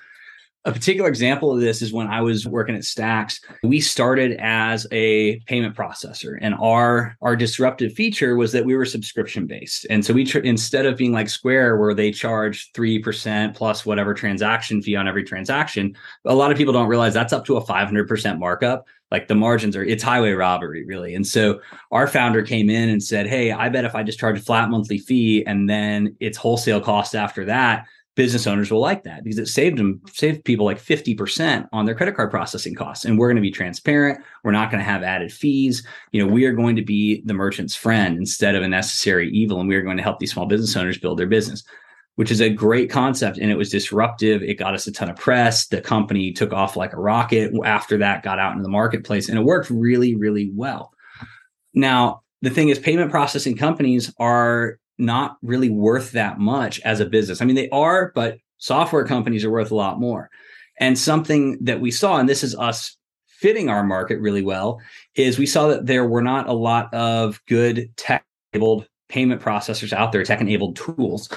[0.63, 3.39] A particular example of this is when I was working at Stax.
[3.63, 8.85] We started as a payment processor, and our our disruptive feature was that we were
[8.85, 9.87] subscription based.
[9.89, 13.87] And so we tr- instead of being like Square, where they charge three percent plus
[13.87, 15.95] whatever transaction fee on every transaction,
[16.25, 18.85] a lot of people don't realize that's up to a five hundred percent markup.
[19.09, 21.15] Like the margins are, it's highway robbery, really.
[21.15, 21.59] And so
[21.91, 24.69] our founder came in and said, "Hey, I bet if I just charge a flat
[24.69, 27.87] monthly fee and then it's wholesale cost after that."
[28.21, 31.95] Business owners will like that because it saved them saved people like 50% on their
[31.95, 33.03] credit card processing costs.
[33.03, 34.23] And we're going to be transparent.
[34.43, 35.83] We're not going to have added fees.
[36.11, 39.59] You know we are going to be the merchant's friend instead of a necessary evil
[39.59, 41.63] and we are going to help these small business owners build their business
[42.15, 44.43] which is a great concept and it was disruptive.
[44.43, 45.65] It got us a ton of press.
[45.65, 49.39] The company took off like a rocket after that got out into the marketplace and
[49.39, 50.93] it worked really really well.
[51.73, 57.05] Now the thing is payment processing companies are not really worth that much as a
[57.05, 57.41] business.
[57.41, 60.29] I mean, they are, but software companies are worth a lot more.
[60.79, 62.95] And something that we saw, and this is us
[63.27, 64.79] fitting our market really well,
[65.15, 69.91] is we saw that there were not a lot of good tech enabled payment processors
[69.91, 71.29] out there, tech enabled tools.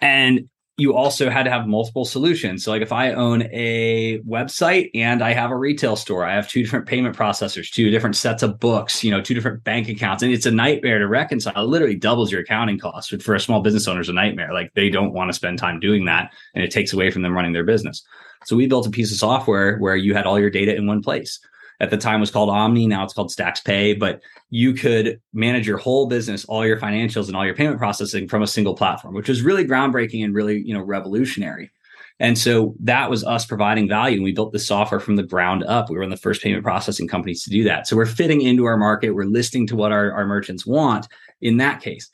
[0.00, 2.64] And you also had to have multiple solutions.
[2.64, 6.48] So, like if I own a website and I have a retail store, I have
[6.48, 10.22] two different payment processors, two different sets of books, you know, two different bank accounts,
[10.22, 11.52] and it's a nightmare to reconcile.
[11.56, 14.52] It literally doubles your accounting costs, which for a small business owner is a nightmare.
[14.54, 17.34] Like they don't want to spend time doing that, and it takes away from them
[17.34, 18.02] running their business.
[18.44, 21.02] So we built a piece of software where you had all your data in one
[21.02, 21.38] place
[21.82, 22.86] at the time was called Omni.
[22.86, 27.36] Now it's called StaxPay, but you could manage your whole business, all your financials and
[27.36, 30.72] all your payment processing from a single platform, which was really groundbreaking and really, you
[30.72, 31.72] know, revolutionary.
[32.20, 34.14] And so that was us providing value.
[34.14, 35.90] And we built the software from the ground up.
[35.90, 37.88] We were one of the first payment processing companies to do that.
[37.88, 39.10] So we're fitting into our market.
[39.10, 41.08] We're listening to what our, our merchants want
[41.40, 42.08] in that case.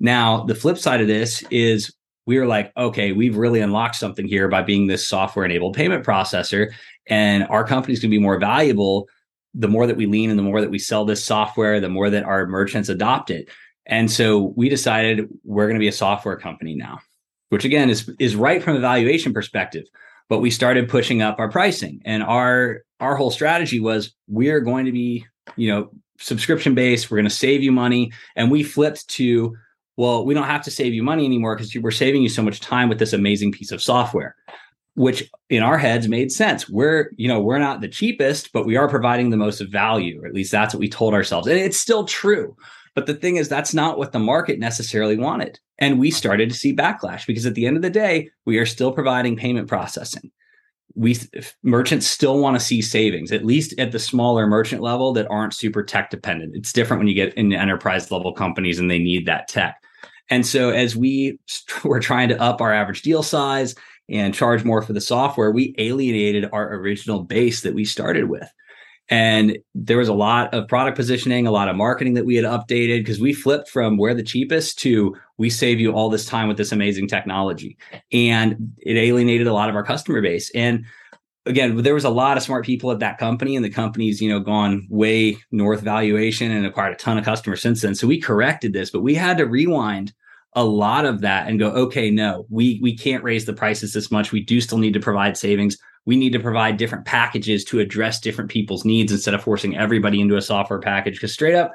[0.00, 1.92] Now, the flip side of this is
[2.26, 6.04] we were like, okay, we've really unlocked something here by being this software enabled payment
[6.04, 6.72] processor.
[7.08, 9.08] And our company's going to be more valuable
[9.54, 12.10] the more that we lean and the more that we sell this software, the more
[12.10, 13.50] that our merchants adopt it.
[13.86, 17.00] And so we decided we're going to be a software company now,
[17.48, 19.84] which again is is right from a valuation perspective.
[20.28, 24.86] But we started pushing up our pricing, and our our whole strategy was we're going
[24.86, 27.10] to be, you know, subscription based.
[27.10, 29.56] We're going to save you money, and we flipped to
[29.96, 32.60] well, we don't have to save you money anymore because we're saving you so much
[32.60, 34.36] time with this amazing piece of software
[34.94, 36.68] which in our heads made sense.
[36.68, 40.26] We're, you know, we're not the cheapest, but we are providing the most value, or
[40.26, 41.46] at least that's what we told ourselves.
[41.46, 42.56] And it's still true.
[42.94, 45.58] But the thing is, that's not what the market necessarily wanted.
[45.78, 48.66] And we started to see backlash because at the end of the day, we are
[48.66, 50.30] still providing payment processing.
[50.94, 51.18] We
[51.62, 55.54] merchants still want to see savings, at least at the smaller merchant level that aren't
[55.54, 56.54] super tech dependent.
[56.54, 59.82] It's different when you get into enterprise level companies and they need that tech.
[60.30, 61.38] And so as we
[61.84, 63.74] were trying to up our average deal size
[64.08, 68.48] and charge more for the software, we alienated our original base that we started with.
[69.08, 72.44] And there was a lot of product positioning, a lot of marketing that we had
[72.44, 76.48] updated because we flipped from we're the cheapest to we save you all this time
[76.48, 77.76] with this amazing technology.
[78.12, 80.50] And it alienated a lot of our customer base.
[80.54, 80.84] And
[81.46, 84.28] again, there was a lot of smart people at that company, and the company's, you
[84.28, 87.94] know, gone way north valuation and acquired a ton of customers since then.
[87.94, 90.12] So we corrected this, but we had to rewind
[90.54, 94.10] a lot of that and go, okay, no, we we can't raise the prices this
[94.10, 94.32] much.
[94.32, 95.78] We do still need to provide savings.
[96.04, 100.20] We need to provide different packages to address different people's needs instead of forcing everybody
[100.20, 101.14] into a software package.
[101.14, 101.72] Because straight up,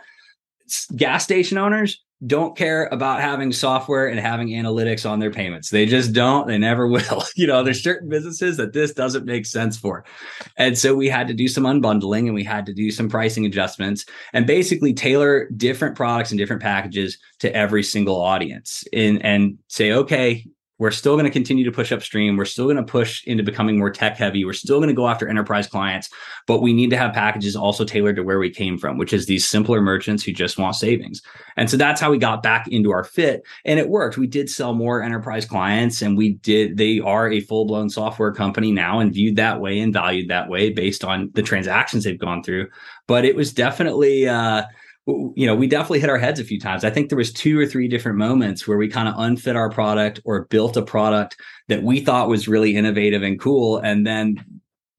[0.96, 5.70] gas station owners don't care about having software and having analytics on their payments.
[5.70, 6.48] They just don't.
[6.48, 7.24] They never will.
[7.36, 10.04] You know, there's certain businesses that this doesn't make sense for.
[10.58, 13.46] And so we had to do some unbundling and we had to do some pricing
[13.46, 19.60] adjustments and basically tailor different products and different packages to every single audience and, and
[19.68, 20.44] say, okay,
[20.80, 22.38] we're still going to continue to push upstream.
[22.38, 24.46] We're still going to push into becoming more tech heavy.
[24.46, 26.10] We're still going to go after enterprise clients,
[26.46, 29.26] but we need to have packages also tailored to where we came from, which is
[29.26, 31.22] these simpler merchants who just want savings.
[31.56, 33.44] And so that's how we got back into our fit.
[33.66, 34.18] And it worked.
[34.18, 38.32] We did sell more enterprise clients and we did, they are a full blown software
[38.32, 42.20] company now and viewed that way and valued that way based on the transactions they've
[42.20, 42.68] gone through.
[43.08, 44.64] But it was definitely, uh,
[45.08, 46.84] you know, we definitely hit our heads a few times.
[46.84, 49.70] I think there was two or three different moments where we kind of unfit our
[49.70, 51.38] product or built a product
[51.70, 54.44] that we thought was really innovative and cool, and then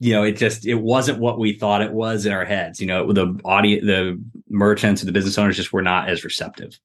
[0.00, 2.80] you know, it just it wasn't what we thought it was in our heads.
[2.80, 6.78] You know, the audience, the merchants, the business owners just were not as receptive.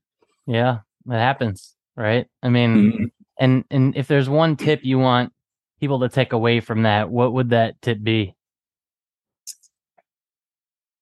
[0.47, 2.27] Yeah, it happens, right?
[2.41, 3.03] I mean, mm-hmm.
[3.39, 5.31] and and if there's one tip you want
[5.79, 8.35] people to take away from that, what would that tip be?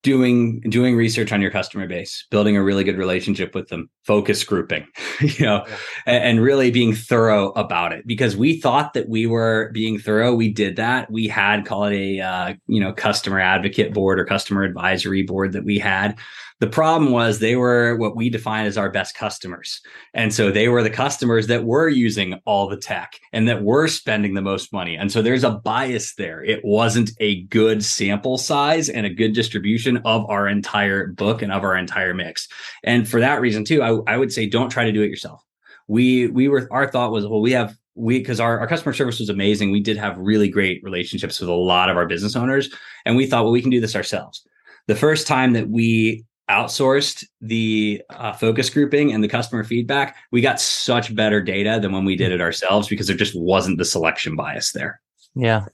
[0.03, 4.43] Doing doing research on your customer base building a really good relationship with them focus
[4.43, 4.87] grouping
[5.21, 5.77] you know yeah.
[6.05, 8.05] and, and, really being thorough about it.
[8.07, 10.33] Because we thought that we were being thorough.
[10.33, 11.11] We did that.
[11.11, 15.53] We had call it a uh, you know customer advocate board or customer advisory board
[15.53, 16.17] that we had
[16.61, 19.81] the problem was they were what we define as our best customers.
[20.13, 23.87] And so they were the customers that were using all the tech and that were
[23.87, 24.95] spending the most money.
[24.95, 26.43] And so there's a bias there.
[26.43, 31.51] It wasn't a good sample size and a good distribution of our entire book and
[31.51, 32.47] of our entire mix.
[32.83, 35.43] And for that reason, too, I, I would say don't try to do it yourself.
[35.87, 39.19] We we were our thought was, well, we have we because our, our customer service
[39.19, 39.71] was amazing.
[39.71, 42.69] We did have really great relationships with a lot of our business owners.
[43.03, 44.45] And we thought, well, we can do this ourselves.
[44.85, 50.41] The first time that we outsourced the uh, focus grouping and the customer feedback, we
[50.41, 53.85] got such better data than when we did it ourselves because there just wasn't the
[53.85, 55.01] selection bias there.
[55.33, 55.65] Yeah,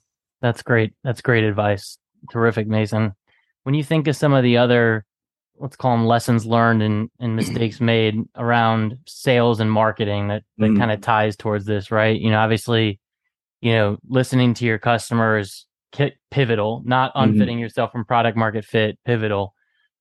[0.41, 0.93] that's great.
[1.03, 1.97] That's great advice.
[2.31, 3.13] Terrific, Mason.
[3.63, 5.03] When you think of some of the other,
[5.59, 10.67] let's call them lessons learned and, and mistakes made around sales and marketing that, that
[10.67, 10.77] mm-hmm.
[10.77, 12.19] kind of ties towards this, right?
[12.19, 12.99] You know, obviously
[13.61, 15.65] you know, listening to your customers
[16.31, 17.31] pivotal, not mm-hmm.
[17.31, 17.61] unfitting mm-hmm.
[17.61, 19.53] yourself from product market fit pivotal.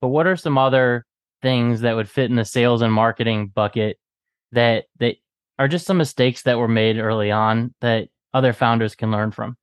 [0.07, 1.05] But what are some other
[1.42, 3.97] things that would fit in the sales and marketing bucket
[4.53, 5.16] that that
[5.59, 9.57] are just some mistakes that were made early on that other founders can learn from?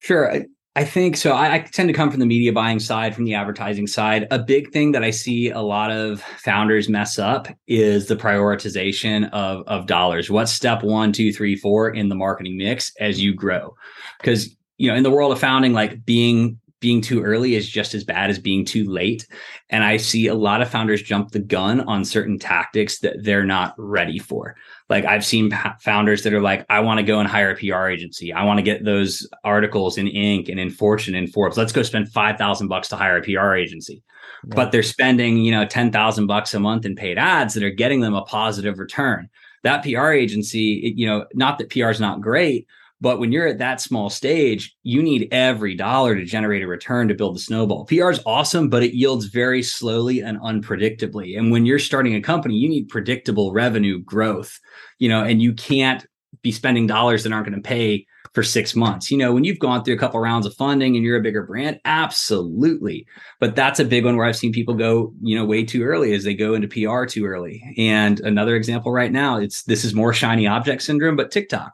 [0.00, 0.32] Sure.
[0.32, 1.34] I, I think so.
[1.34, 4.26] I, I, tend to come from the media buying side, from the advertising side.
[4.32, 9.30] A big thing that I see a lot of founders mess up is the prioritization
[9.30, 10.30] of, of dollars.
[10.30, 13.76] What's step one, two, three, four in the marketing mix as you grow?
[14.18, 17.94] Because you know, in the world of founding, like being being too early is just
[17.94, 19.26] as bad as being too late.
[19.70, 23.46] And I see a lot of founders jump the gun on certain tactics that they're
[23.46, 24.56] not ready for.
[24.90, 27.86] Like I've seen founders that are like, I want to go and hire a PR
[27.86, 28.32] agency.
[28.32, 30.50] I want to get those articles in Inc.
[30.50, 31.56] and in Fortune and Forbes.
[31.56, 34.02] Let's go spend five thousand bucks to hire a PR agency.
[34.44, 34.56] Yeah.
[34.56, 37.70] But they're spending, you know, ten thousand bucks a month in paid ads that are
[37.70, 39.30] getting them a positive return.
[39.62, 42.66] That PR agency, you know, not that PR is not great,
[43.02, 47.08] but when you're at that small stage, you need every dollar to generate a return
[47.08, 47.84] to build the snowball.
[47.84, 51.36] PR is awesome, but it yields very slowly and unpredictably.
[51.36, 54.56] And when you're starting a company, you need predictable revenue growth,
[55.00, 56.06] you know, and you can't
[56.42, 59.10] be spending dollars that aren't going to pay for six months.
[59.10, 61.42] You know, when you've gone through a couple rounds of funding and you're a bigger
[61.42, 63.04] brand, absolutely.
[63.40, 66.14] But that's a big one where I've seen people go, you know, way too early
[66.14, 67.74] as they go into PR too early.
[67.76, 71.72] And another example right now, it's this is more shiny object syndrome, but TikTok.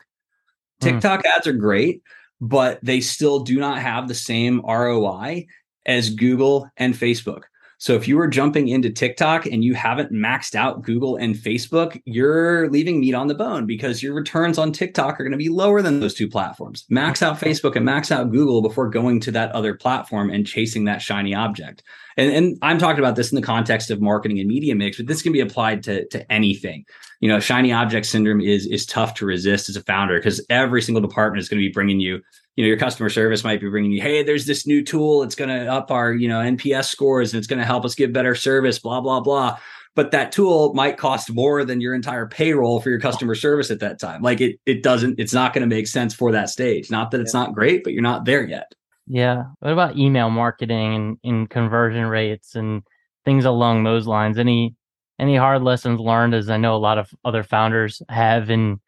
[0.81, 0.89] Hmm.
[0.89, 1.31] TikTok mm.
[1.37, 2.03] ads are great,
[2.41, 5.47] but they still do not have the same ROI
[5.87, 7.43] as Google and Facebook.
[7.81, 12.01] So if you are jumping into TikTok and you haven't maxed out Google and Facebook,
[12.05, 15.49] you're leaving meat on the bone because your returns on TikTok are going to be
[15.49, 16.85] lower than those two platforms.
[16.91, 20.87] Max out Facebook and max out Google before going to that other platform and chasing
[20.87, 21.85] that shiny object.
[22.17, 25.07] And, and I'm talking about this in the context of marketing and media mix, but
[25.07, 26.85] this can be applied to, to anything.
[27.21, 30.83] You know, shiny object syndrome is is tough to resist as a founder because every
[30.83, 32.21] single department is going to be bringing you
[32.57, 35.23] you know your customer service might be bringing you hey there's this new tool.
[35.23, 37.95] It's going to up our you know nps scores and it's going to help us
[37.95, 39.59] give better service blah blah blah.
[39.95, 43.81] But that tool might cost more than your entire payroll for your customer service at
[43.81, 44.23] that time.
[44.23, 46.91] Like it it doesn't it's not going to make sense for that stage.
[46.91, 48.73] Not that it's not great but you're not there yet.
[49.09, 49.45] Yeah.
[49.61, 52.83] What about email marketing and, and conversion rates and
[53.25, 54.39] things along those lines?
[54.39, 54.77] Any
[55.19, 58.81] any hard lessons learned as i know a lot of other founders have in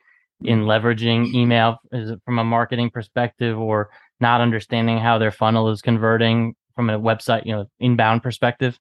[0.43, 0.69] in mm-hmm.
[0.69, 3.91] leveraging email is it from a marketing perspective or
[4.21, 8.79] not understanding how their funnel is converting from a website you know inbound perspective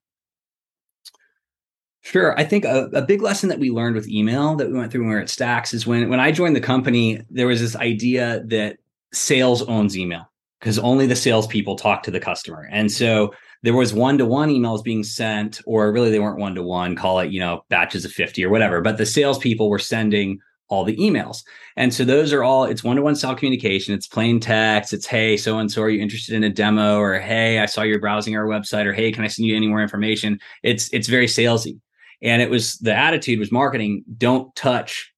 [2.01, 2.37] Sure.
[2.39, 5.01] I think a, a, big lesson that we learned with email that we went through
[5.01, 7.75] when we were at Stax is when when I joined the company, there was this
[7.75, 8.77] idea that
[9.11, 12.69] sales owns email because only the salespeople talk to the customer.
[12.71, 17.31] And so there was one-to-one emails being sent, or really they weren't one-to-one, call it,
[17.31, 18.81] you know, batches of 50 or whatever.
[18.81, 21.43] But the salespeople were sending all the emails.
[21.75, 23.93] And so those are all, it's one to one style communication.
[23.93, 24.93] It's plain text.
[24.93, 26.99] It's, hey, so and so, are you interested in a demo?
[26.99, 28.85] Or, hey, I saw you're browsing our website.
[28.85, 30.39] Or, hey, can I send you any more information?
[30.63, 31.79] It's, it's very salesy.
[32.21, 35.11] And it was the attitude was marketing, don't touch,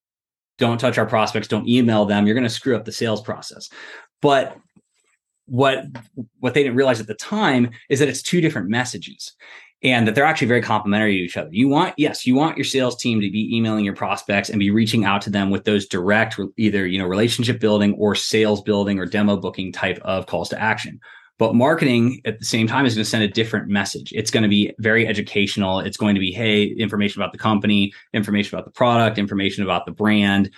[0.57, 2.25] don't touch our prospects, don't email them.
[2.25, 3.69] You're going to screw up the sales process.
[4.21, 4.55] But
[5.51, 5.85] what
[6.39, 9.33] what they didn't realize at the time is that it's two different messages
[9.83, 11.49] and that they're actually very complementary to each other.
[11.51, 14.71] You want, yes, you want your sales team to be emailing your prospects and be
[14.71, 18.97] reaching out to them with those direct, either you know, relationship building or sales building
[18.97, 20.99] or demo booking type of calls to action.
[21.37, 24.13] But marketing at the same time is going to send a different message.
[24.15, 25.79] It's going to be very educational.
[25.79, 29.85] It's going to be, hey, information about the company, information about the product, information about
[29.85, 30.51] the brand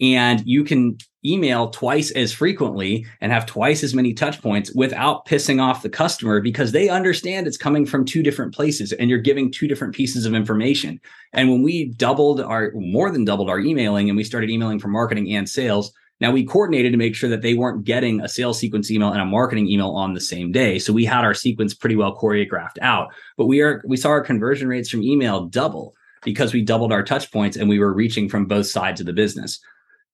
[0.00, 5.26] and you can email twice as frequently and have twice as many touch points without
[5.26, 9.18] pissing off the customer because they understand it's coming from two different places and you're
[9.18, 11.00] giving two different pieces of information.
[11.32, 14.88] And when we doubled our more than doubled our emailing and we started emailing for
[14.88, 18.58] marketing and sales, now we coordinated to make sure that they weren't getting a sales
[18.58, 20.78] sequence email and a marketing email on the same day.
[20.78, 23.08] So we had our sequence pretty well choreographed out.
[23.36, 27.04] But we are we saw our conversion rates from email double because we doubled our
[27.04, 29.60] touch points and we were reaching from both sides of the business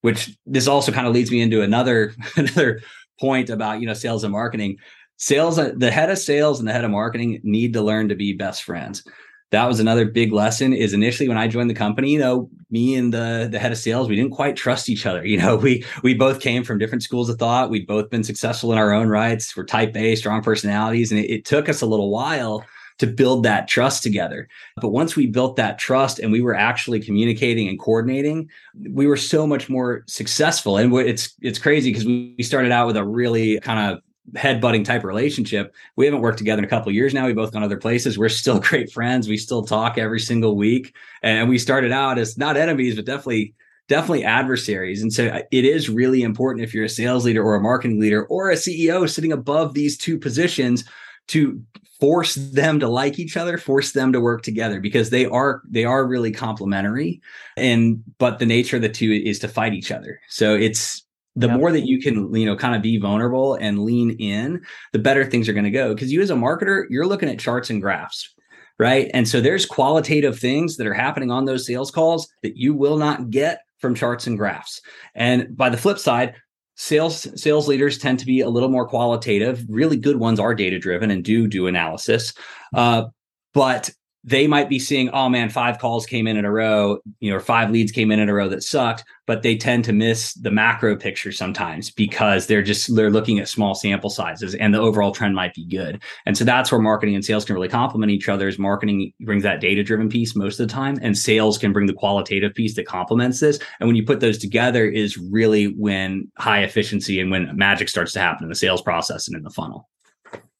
[0.04, 2.82] which this also kind of leads me into another another
[3.18, 4.76] point about you know sales and marketing.
[5.16, 8.14] Sales uh, the head of sales and the head of marketing need to learn to
[8.14, 9.02] be best friends.
[9.50, 12.96] That was another big lesson is initially when i joined the company you know me
[12.96, 15.84] and the the head of sales we didn't quite trust each other you know we
[16.02, 17.70] we both came from different schools of thought.
[17.70, 19.56] We'd both been successful in our own rights.
[19.56, 21.12] We're type a strong personalities.
[21.12, 22.62] And it, it took us a little while
[22.98, 24.48] to build that trust together.
[24.80, 28.48] But once we built that trust and we were actually communicating and coordinating,
[28.90, 30.76] we were so much more successful.
[30.76, 35.04] And it's it's crazy because we started out with a really kind of headbutting type
[35.04, 35.74] relationship.
[35.96, 37.26] We haven't worked together in a couple years now.
[37.26, 38.16] We've both gone other places.
[38.16, 39.28] We're still great friends.
[39.28, 40.94] We still talk every single week.
[41.22, 43.54] And we started out as not enemies, but definitely
[43.86, 45.02] definitely adversaries.
[45.02, 48.00] And so uh, it is really important if you're a sales leader or a marketing
[48.00, 50.84] leader or a CEO sitting above these two positions
[51.28, 51.62] to
[52.00, 55.84] force them to like each other force them to work together because they are they
[55.84, 57.20] are really complementary.
[57.56, 60.20] And but the nature of the two is to fight each other.
[60.28, 61.02] So it's
[61.36, 61.58] the yep.
[61.58, 64.62] more that you can you know kind of be vulnerable and lean in
[64.92, 65.94] the better things are going to go.
[65.94, 68.34] Because you as a marketer you're looking at charts and graphs
[68.78, 69.10] right?
[69.14, 72.96] And so there's qualitative things that are happening on those sales calls that you will
[72.96, 74.80] not get from charts and graphs.
[75.14, 76.34] And by the flip side
[76.76, 79.64] sales sales leaders tend to be a little more qualitative.
[79.68, 82.34] Really good ones are data driven and do do analysis.
[82.72, 83.04] Uh,
[83.52, 83.90] but
[84.26, 87.36] they might be seeing, oh man, five calls came in in a row, you know,
[87.36, 90.32] or five leads came in in a row that sucked, but they tend to miss
[90.32, 94.80] the macro picture sometimes because they're just they're looking at small sample sizes and the
[94.80, 96.02] overall trend might be good.
[96.24, 98.48] And so that's where marketing and sales can really complement each other.
[98.48, 101.86] Is marketing brings that data driven piece most of the time, and sales can bring
[101.86, 103.58] the qualitative piece that complements this.
[103.78, 108.12] And when you put those together, is really when high efficiency and when magic starts
[108.12, 109.88] to happen in the sales process and in the funnel.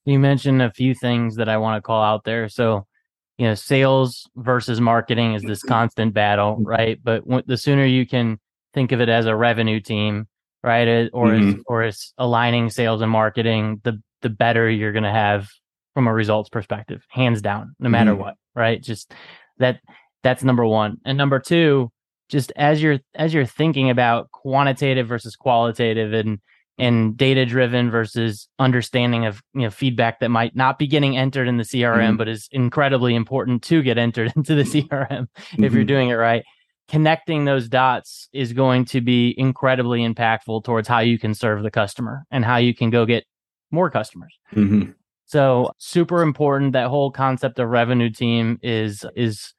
[0.05, 2.49] You mentioned a few things that I want to call out there.
[2.49, 2.87] So
[3.39, 6.65] you know sales versus marketing is this constant battle mm-hmm.
[6.65, 8.39] right but w- the sooner you can
[8.73, 10.27] think of it as a revenue team
[10.63, 11.61] right or mm-hmm.
[11.67, 15.49] or as aligning sales and marketing the the better you're going to have
[15.95, 18.23] from a results perspective hands down no matter mm-hmm.
[18.23, 19.13] what right just
[19.59, 19.81] that
[20.23, 21.91] that's number 1 and number 2
[22.29, 26.39] just as you're as you're thinking about quantitative versus qualitative and
[26.79, 31.49] and data driven versus understanding of you know feedback that might not be getting entered
[31.49, 32.17] in the CRM mm-hmm.
[32.17, 35.65] but is incredibly important to get entered into the CRM mm-hmm.
[35.65, 35.89] if you're mm-hmm.
[35.89, 36.45] doing it right
[36.89, 41.71] connecting those dots is going to be incredibly impactful towards how you can serve the
[41.71, 43.25] customer and how you can go get
[43.71, 44.91] more customers mm-hmm.
[45.25, 49.55] so super important that whole concept of revenue team is is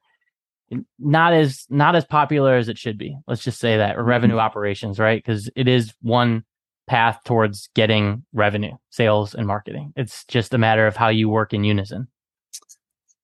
[0.99, 4.36] not as not as popular as it should be let's just say that or revenue
[4.36, 4.41] mm-hmm.
[4.41, 6.43] operations right because it is one
[6.88, 9.93] path towards getting revenue, sales, and marketing.
[9.95, 12.07] It's just a matter of how you work in unison.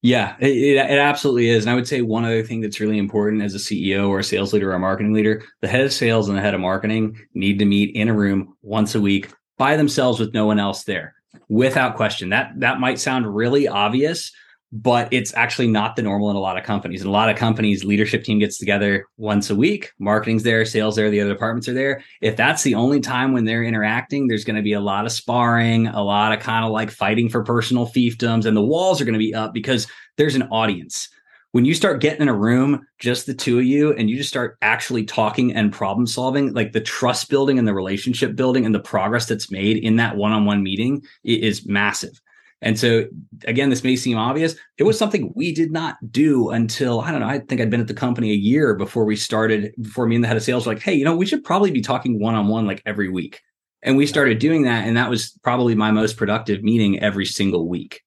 [0.04, 1.64] Yeah, it, it, it, absolutely is.
[1.64, 4.24] And I would say one other thing that's really important as a CEO or a
[4.24, 7.20] sales leader or a marketing leader, the head of sales and the head of marketing
[7.36, 10.86] need to meet in a room once a week by themselves with no one else
[10.86, 11.14] there.
[11.50, 12.30] Without question.
[12.30, 14.32] That that might sound really obvious,
[14.72, 17.02] but it's actually not the normal in a lot of companies.
[17.02, 20.96] In a lot of companies, leadership team gets together once a week, marketing's there, sales
[20.96, 22.04] there, the other departments are there.
[22.22, 25.12] If that's the only time when they're interacting, there's going to be a lot of
[25.12, 29.06] sparring, a lot of kind of like fighting for personal fiefdoms, and the walls are
[29.06, 31.10] going to be up because there's an audience.
[31.54, 34.30] When you start getting in a room, just the two of you, and you just
[34.30, 38.74] start actually talking and problem solving, like the trust building and the relationship building and
[38.74, 42.22] the progress that's made in that one on one meeting is massive.
[42.64, 43.06] And so,
[43.46, 44.56] again, this may seem obvious.
[44.78, 47.28] It was something we did not do until I don't know.
[47.28, 49.74] I think I'd been at the company a year before we started.
[49.82, 51.72] Before me and the head of sales were like, "Hey, you know, we should probably
[51.72, 53.42] be talking one on one like every week."
[53.82, 57.68] And we started doing that, and that was probably my most productive meeting every single
[57.68, 58.02] week.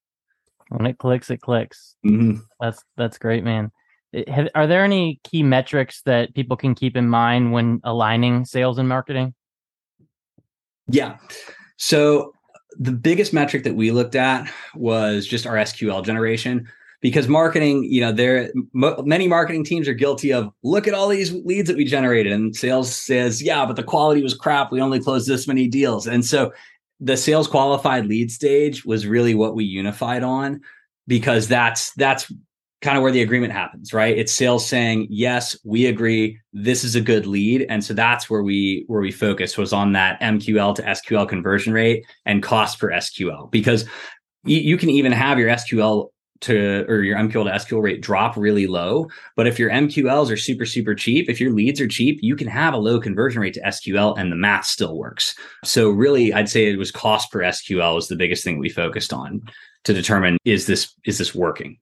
[0.69, 1.95] When it clicks, it clicks.
[2.05, 2.39] Mm-hmm.
[2.61, 3.71] That's that's great, man.
[4.27, 8.77] Have, are there any key metrics that people can keep in mind when aligning sales
[8.77, 9.33] and marketing?
[10.87, 11.17] Yeah.
[11.77, 12.34] So
[12.79, 16.67] the biggest metric that we looked at was just our SQL generation
[17.01, 21.31] because marketing, you know, there many marketing teams are guilty of look at all these
[21.31, 24.71] leads that we generated and sales says, yeah, but the quality was crap.
[24.71, 26.07] We only closed this many deals.
[26.07, 26.51] And so
[26.99, 30.61] the sales qualified lead stage was really what we unified on
[31.07, 32.31] because that's that's
[32.85, 34.17] kind of where the agreement happens, right?
[34.17, 36.39] It's sales saying, "Yes, we agree.
[36.53, 39.93] This is a good lead." And so that's where we where we focus was on
[39.93, 43.85] that MQL to SQL conversion rate and cost per SQL because
[44.45, 46.09] you, you can even have your SQL
[46.41, 49.07] to or your MQL to SQL rate drop really low.
[49.35, 52.47] But if your MQLs are super, super cheap, if your leads are cheap, you can
[52.47, 55.33] have a low conversion rate to SQL and the math still works.
[55.63, 59.11] So really, I'd say it was cost per SQL was the biggest thing we focused
[59.11, 59.41] on
[59.85, 61.77] to determine is this is this working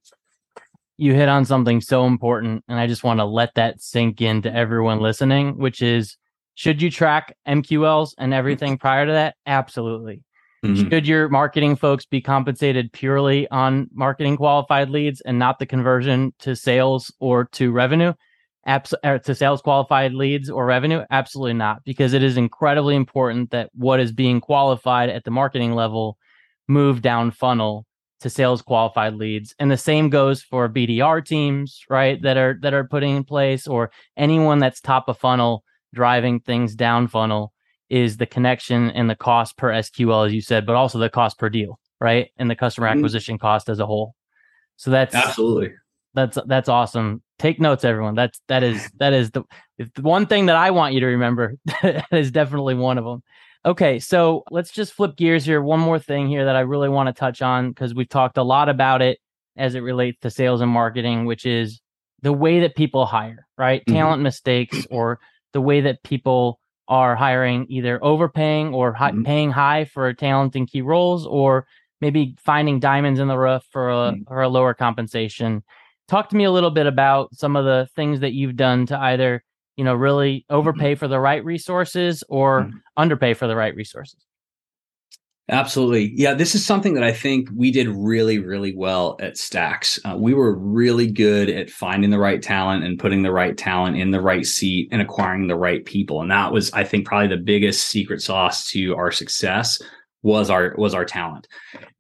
[0.98, 4.54] you hit on something so important and i just want to let that sink into
[4.54, 6.18] everyone listening which is
[6.56, 9.36] should you track mqls and everything prior to that?
[9.46, 10.22] Absolutely.
[10.64, 10.90] Mm-hmm.
[10.90, 16.34] should your marketing folks be compensated purely on marketing qualified leads and not the conversion
[16.40, 18.14] to sales or to revenue?
[18.66, 21.02] Abs- to sales qualified leads or revenue?
[21.12, 25.74] Absolutely not because it is incredibly important that what is being qualified at the marketing
[25.74, 26.18] level
[26.70, 27.86] move down funnel
[28.24, 32.74] to sales qualified leads and the same goes for bdr teams right that are that
[32.74, 35.64] are putting in place or anyone that's top of funnel
[35.94, 37.54] driving things down funnel
[37.90, 41.38] is the connection and the cost per sql as you said but also the cost
[41.38, 42.98] per deal right and the customer mm-hmm.
[42.98, 44.16] acquisition cost as a whole
[44.78, 45.72] so that's absolutely
[46.14, 49.44] that's that's awesome take notes everyone that's that is that is the
[49.78, 51.56] the one thing that I want you to remember
[52.12, 53.24] is definitely one of them.
[53.66, 55.62] Okay, so let's just flip gears here.
[55.62, 58.44] One more thing here that I really want to touch on because we've talked a
[58.44, 59.20] lot about it
[59.56, 61.80] as it relates to sales and marketing, which is
[62.22, 63.82] the way that people hire, right?
[63.82, 63.96] Mm-hmm.
[63.96, 65.20] Talent mistakes or
[65.54, 66.60] the way that people
[66.90, 69.24] are hiring either overpaying or mm-hmm.
[69.24, 71.66] paying high for talent in key roles or
[72.02, 74.24] maybe finding diamonds in the rough for a, mm-hmm.
[74.28, 75.64] for a lower compensation.
[76.10, 79.00] Talk to me a little bit about some of the things that you've done to
[79.00, 79.42] either
[79.76, 80.56] you know really mm-hmm.
[80.56, 82.78] overpay for the right resources or mm-hmm.
[82.98, 84.26] underpay for the right resources
[85.50, 86.14] Absolutely.
[86.16, 90.00] Yeah, this is something that I think we did really, really well at Stax.
[90.06, 93.98] Uh, we were really good at finding the right talent and putting the right talent
[93.98, 96.22] in the right seat and acquiring the right people.
[96.22, 99.82] And that was, I think, probably the biggest secret sauce to our success
[100.22, 101.50] was our was our talent.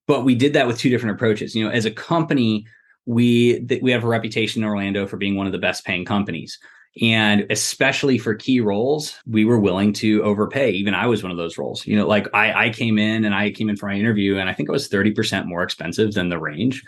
[0.08, 1.54] But we did that with two different approaches.
[1.54, 2.66] You know, as a company,
[3.06, 6.06] we th- we have a reputation in Orlando for being one of the best paying
[6.06, 6.58] companies.
[7.02, 10.72] And especially for key roles, we were willing to overpay.
[10.72, 11.88] Even I was one of those roles.
[11.88, 14.48] You know, like I, I came in and I came in for my interview and
[14.48, 16.84] I think I was 30% more expensive than the range.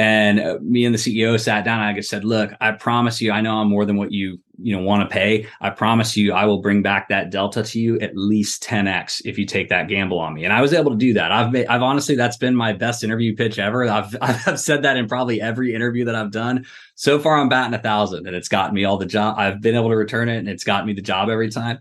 [0.00, 1.80] And uh, me and the CEO sat down.
[1.80, 4.38] And I just said, "Look, I promise you, I know I'm more than what you
[4.58, 5.46] you know want to pay.
[5.60, 9.36] I promise you, I will bring back that delta to you at least 10x if
[9.36, 11.32] you take that gamble on me." And I was able to do that.
[11.32, 13.84] I've made, I've honestly that's been my best interview pitch ever.
[13.84, 17.36] I've I've said that in probably every interview that I've done so far.
[17.36, 19.38] I'm batting a thousand, and it's gotten me all the job.
[19.38, 21.78] I've been able to return it, and it's gotten me the job every time.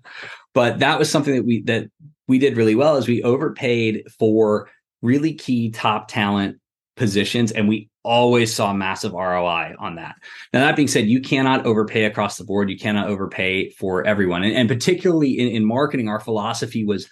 [0.53, 1.89] But that was something that we that
[2.28, 2.97] we did really well.
[2.97, 4.67] Is we overpaid for
[5.01, 6.57] really key top talent
[6.97, 10.16] positions and we always saw massive ROI on that.
[10.54, 12.70] Now, that being said, you cannot overpay across the board.
[12.70, 14.43] You cannot overpay for everyone.
[14.43, 17.10] And, and particularly in, in marketing, our philosophy was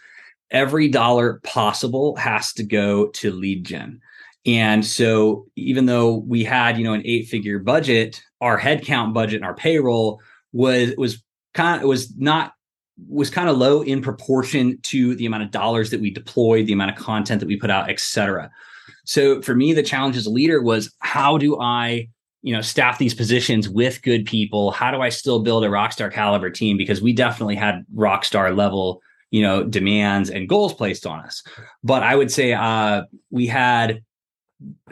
[0.51, 3.99] every dollar possible has to go to lead gen.
[4.45, 9.37] And so even though we had, you know, an eight figure budget, our headcount budget
[9.37, 10.21] and our payroll
[10.53, 11.21] was was
[11.53, 12.53] kind of was not
[13.09, 16.73] was kind of low in proportion to the amount of dollars that we deployed, the
[16.73, 18.49] amount of content that we put out, et cetera.
[19.07, 22.09] So for me, the challenge as a leader was how do I,
[22.43, 24.71] you know, staff these positions with good people?
[24.71, 26.77] How do I still build a rockstar caliber team?
[26.77, 29.01] Because we definitely had rockstar level,
[29.31, 31.41] you know, demands and goals placed on us.
[31.83, 34.03] But I would say uh, we had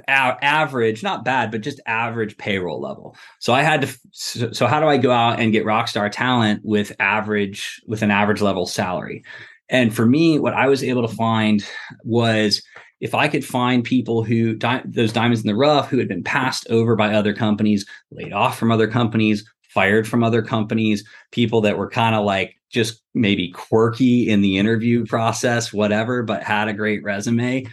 [0.08, 3.18] our average, not bad, but just average payroll level.
[3.40, 4.00] So I had to.
[4.12, 8.12] So, so how do I go out and get rockstar talent with average with an
[8.12, 9.26] average level salary?
[9.68, 11.66] And for me, what I was able to find
[12.04, 12.62] was
[13.00, 16.66] if I could find people who those diamonds in the rough who had been passed
[16.70, 21.78] over by other companies, laid off from other companies, fired from other companies, people that
[21.78, 26.74] were kind of like just maybe quirky in the interview process, whatever, but had a
[26.74, 27.66] great resume,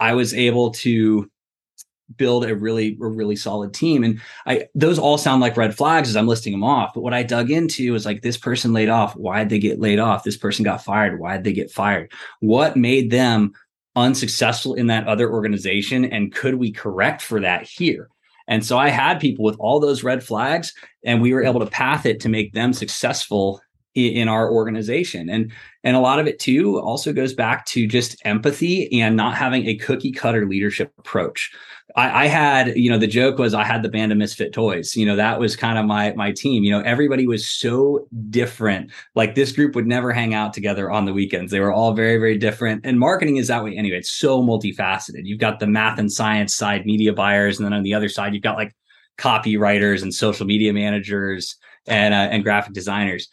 [0.00, 1.30] I was able to
[2.16, 4.02] build a really a really solid team.
[4.02, 7.14] And i those all sound like red flags as i'm listing them off but what
[7.14, 9.14] i dug into was like this person laid off.
[9.14, 10.24] Why did they get laid off?
[10.24, 11.20] This person got fired.
[11.20, 12.10] Why did they get fired?
[12.40, 13.52] What made them
[14.00, 18.08] unsuccessful in that other organization and could we correct for that here?
[18.48, 20.74] And so i had people with all those red flags
[21.04, 23.60] and we were able to path it to make them successful
[23.94, 25.50] in our organization and
[25.82, 29.66] and a lot of it too also goes back to just empathy and not having
[29.66, 31.50] a cookie cutter leadership approach
[31.96, 34.96] I, I, had, you know, the joke was I had the band of misfit toys.
[34.96, 36.64] You know, that was kind of my my team.
[36.64, 38.90] You know, everybody was so different.
[39.14, 41.50] Like this group would never hang out together on the weekends.
[41.50, 42.84] They were all very, very different.
[42.84, 43.98] And marketing is that way anyway.
[43.98, 45.22] It's so multifaceted.
[45.24, 48.34] You've got the math and science side, media buyers, and then on the other side,
[48.34, 48.74] you've got like
[49.18, 53.28] copywriters and social media managers and uh, and graphic designers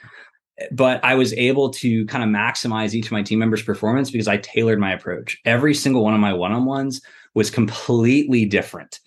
[0.71, 4.27] but I was able to kind of maximize each of my team members' performance because
[4.27, 5.39] I tailored my approach.
[5.45, 7.01] Every single one of my one on ones
[7.33, 8.99] was completely different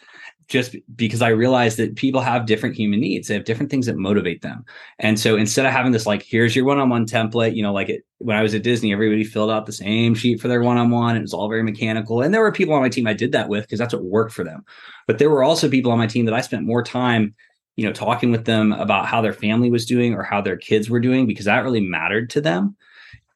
[0.51, 3.29] just because I realized that people have different human needs.
[3.29, 4.65] They have different things that motivate them.
[4.99, 7.73] And so instead of having this, like, here's your one on one template, you know,
[7.73, 10.61] like it, when I was at Disney, everybody filled out the same sheet for their
[10.61, 11.17] one on one.
[11.17, 12.21] It was all very mechanical.
[12.21, 14.33] And there were people on my team I did that with because that's what worked
[14.33, 14.65] for them.
[15.07, 17.33] But there were also people on my team that I spent more time,
[17.81, 20.91] you know, talking with them about how their family was doing or how their kids
[20.91, 22.77] were doing because that really mattered to them.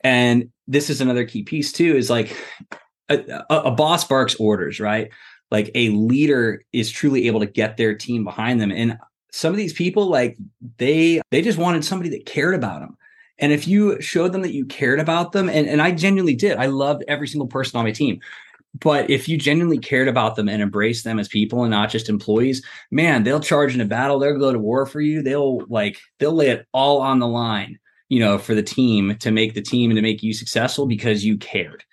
[0.02, 2.36] And this is another key piece too is like
[3.08, 5.10] a, a, boss barks orders, right?
[5.50, 8.70] Like a leader is truly able to get their team behind them.
[8.70, 8.98] And
[9.32, 10.36] some of these people, like
[10.76, 12.98] they they just wanted somebody that cared about them.
[13.38, 16.58] And if you showed them that you cared about them, and, and I genuinely did,
[16.58, 18.20] I loved every single person on my team.
[18.80, 22.08] But if you genuinely cared about them and embraced them as people and not just
[22.08, 24.18] employees, man, they'll charge in a battle.
[24.18, 25.22] They'll go to war for you.
[25.22, 29.30] They'll like they'll lay it all on the line, you know, for the team to
[29.30, 31.84] make the team and to make you successful because you cared.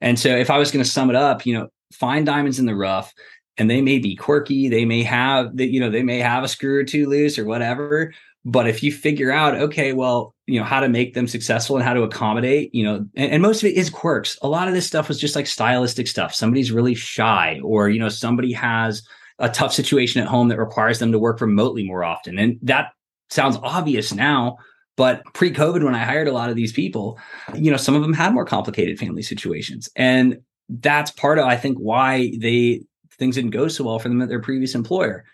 [0.00, 2.66] And so if I was going to sum it up, you know, find diamonds in
[2.66, 3.14] the rough
[3.56, 6.48] and they may be quirky, they may have that, you know, they may have a
[6.48, 8.12] screw or two loose or whatever,
[8.48, 11.84] But if you figure out, okay, well, you know, how to make them successful and
[11.84, 14.38] how to accommodate, you know, and, and most of it is quirks.
[14.40, 16.32] A lot of this stuff was just like stylistic stuff.
[16.32, 19.02] Somebody's really shy, or, you know, somebody has
[19.40, 22.38] a tough situation at home that requires them to work remotely more often.
[22.38, 22.92] And that
[23.30, 24.58] sounds obvious now,
[24.96, 27.18] but pre-COVID, when I hired a lot of these people,
[27.52, 29.88] you know, some of them had more complicated family situations.
[29.96, 30.38] And
[30.68, 32.82] that's part of, I think, why they
[33.18, 35.24] things didn't go so well for them at their previous employer.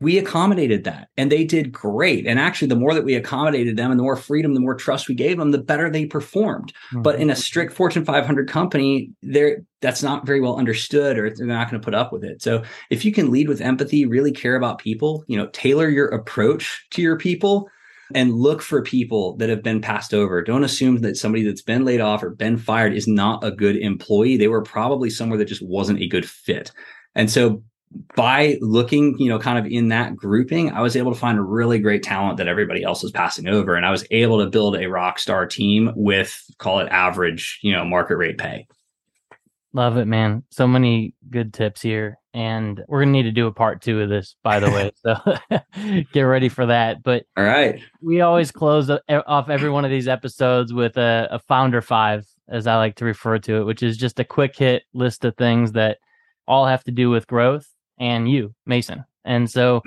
[0.00, 2.26] We accommodated that and they did great.
[2.26, 5.08] And actually, the more that we accommodated them and the more freedom, the more trust
[5.08, 6.72] we gave them, the better they performed.
[6.88, 7.02] Mm-hmm.
[7.02, 11.46] But in a strict Fortune 500 company, there that's not very well understood or they're
[11.46, 12.42] not going to put up with it.
[12.42, 16.08] So if you can lead with empathy, really care about people, you know, tailor your
[16.08, 17.68] approach to your people
[18.14, 20.42] and look for people that have been passed over.
[20.42, 23.76] Don't assume that somebody that's been laid off or been fired is not a good
[23.76, 24.36] employee.
[24.36, 26.70] They were probably somewhere that just wasn't a good fit.
[27.14, 27.62] And so
[28.16, 31.42] by looking, you know, kind of in that grouping, I was able to find a
[31.42, 33.74] really great talent that everybody else was passing over.
[33.74, 37.72] And I was able to build a rock star team with call it average, you
[37.72, 38.66] know, market rate pay.
[39.72, 40.44] Love it, man.
[40.50, 42.18] So many good tips here.
[42.32, 44.90] And we're gonna need to do a part two of this, by the way.
[45.04, 45.16] So
[46.12, 47.02] get ready for that.
[47.02, 47.80] But all right.
[48.00, 52.66] We always close off every one of these episodes with a, a founder five, as
[52.66, 55.72] I like to refer to it, which is just a quick hit list of things
[55.72, 55.98] that
[56.46, 59.04] all have to do with growth and you, Mason.
[59.24, 59.82] And so,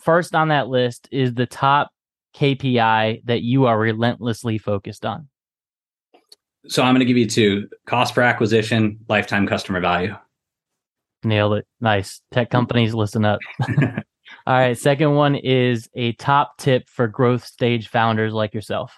[0.00, 1.90] first on that list is the top
[2.36, 5.28] KPI that you are relentlessly focused on.
[6.68, 10.14] So, I'm going to give you two cost per acquisition, lifetime customer value.
[11.22, 11.66] Nailed it.
[11.80, 12.20] Nice.
[12.32, 13.40] Tech companies, listen up.
[14.46, 14.76] All right.
[14.76, 18.92] Second one is a top tip for growth stage founders like yourself.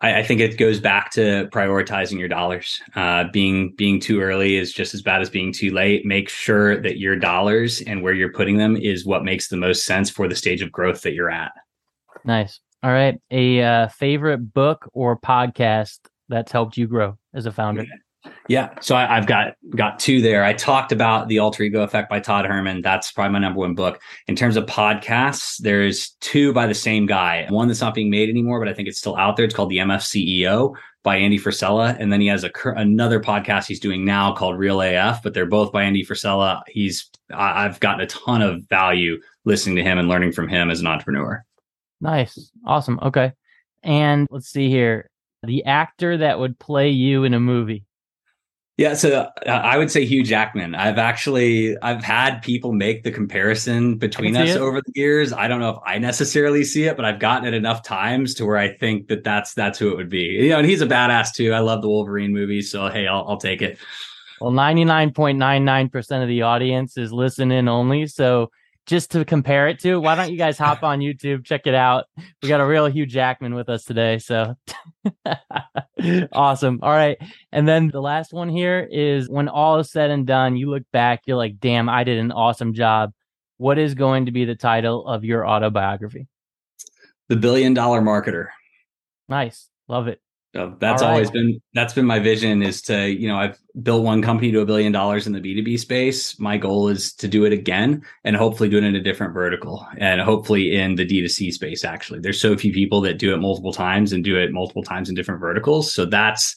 [0.00, 2.80] I, I, think it goes back to prioritizing your dollars.
[2.94, 6.04] Uh, being being too early is just as bad as being too late.
[6.04, 9.84] Make sure that your dollars and where you're putting them is what makes the most
[9.84, 11.52] sense for the stage of growth that you're at.
[12.24, 12.60] Nice.
[12.82, 13.20] All right.
[13.30, 17.82] A uh, favorite book or podcast that's helped you grow as a founder.
[17.82, 17.96] Yeah,
[18.80, 20.44] so I, have got got two there.
[20.44, 22.82] I talked about the Alter Ego Effect by Todd Herman.
[22.82, 24.00] That's probably my number one book.
[24.26, 27.46] In terms of podcasts, there's two by the same guy.
[27.50, 29.44] One that's not being made anymore, but I think it's still out there.
[29.44, 33.66] It's called the MF CEO by Andy Frisella, and then he has a another podcast
[33.66, 35.22] he's doing now called Real AF.
[35.22, 36.62] But they're both by Andy Frisella.
[36.66, 40.80] He's I've gotten a ton of value listening to him and learning from him as
[40.80, 41.44] an entrepreneur.
[42.00, 42.98] Nice, awesome.
[43.02, 43.32] Okay,
[43.82, 45.10] and let's see here.
[45.44, 47.84] The actor that would play you in a movie.
[48.78, 50.76] Yeah, so uh, I would say Hugh Jackman.
[50.76, 55.32] I've actually I've had people make the comparison between us over the years.
[55.32, 58.46] I don't know if I necessarily see it, but I've gotten it enough times to
[58.46, 60.20] where I think that that's that's who it would be.
[60.20, 61.52] You know, and he's a badass too.
[61.52, 63.78] I love the Wolverine movies, so hey, I'll I'll take it.
[64.40, 68.52] Well, ninety nine point nine nine percent of the audience is listening only, so
[68.88, 72.06] just to compare it to, why don't you guys hop on YouTube, check it out?
[72.42, 74.18] We got a real Hugh Jackman with us today.
[74.18, 74.54] So
[76.32, 76.80] awesome.
[76.82, 77.18] All right.
[77.52, 80.84] And then the last one here is when all is said and done, you look
[80.90, 83.12] back, you're like, damn, I did an awesome job.
[83.58, 86.26] What is going to be the title of your autobiography?
[87.28, 88.46] The Billion Dollar Marketer.
[89.28, 89.68] Nice.
[89.86, 90.18] Love it.
[90.54, 91.10] So that's right.
[91.10, 94.60] always been that's been my vision is to, you know, I've built one company to
[94.60, 96.38] a billion dollars in the B2B space.
[96.40, 99.86] My goal is to do it again and hopefully do it in a different vertical
[99.98, 102.20] and hopefully in the D2C space actually.
[102.20, 105.14] There's so few people that do it multiple times and do it multiple times in
[105.14, 105.92] different verticals.
[105.92, 106.56] So that's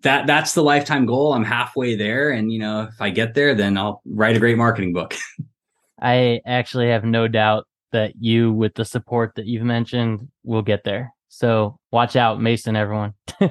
[0.00, 1.34] that that's the lifetime goal.
[1.34, 4.56] I'm halfway there and you know, if I get there then I'll write a great
[4.56, 5.14] marketing book.
[6.00, 10.84] I actually have no doubt that you with the support that you've mentioned will get
[10.84, 11.12] there.
[11.28, 13.14] So watch out, Mason, everyone.
[13.40, 13.50] All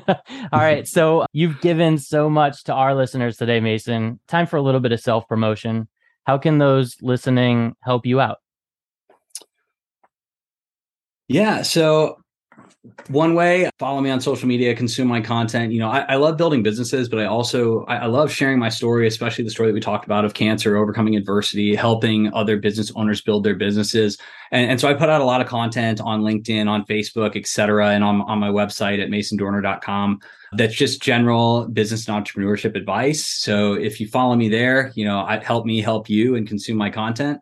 [0.53, 0.87] right.
[0.95, 4.19] So you've given so much to our listeners today, Mason.
[4.27, 5.87] Time for a little bit of self promotion.
[6.25, 8.37] How can those listening help you out?
[11.27, 11.63] Yeah.
[11.63, 12.17] So
[13.07, 15.71] one way follow me on social media consume my content.
[15.71, 18.69] You know i, I love building businesses but i also I, I, love sharing my
[18.69, 22.91] story especially the story that we talked about of cancer overcoming adversity helping other business
[22.95, 24.17] owners build their businesses.
[24.51, 27.89] And, and so i put out a lot of content on linkedin on facebook etc
[27.89, 30.19] and on, on my website at masondorner.com
[30.53, 33.25] that's just general business and entrepreneurship advice.
[33.25, 36.77] So if you follow me there you know I, help me help you and consume
[36.77, 37.39] my content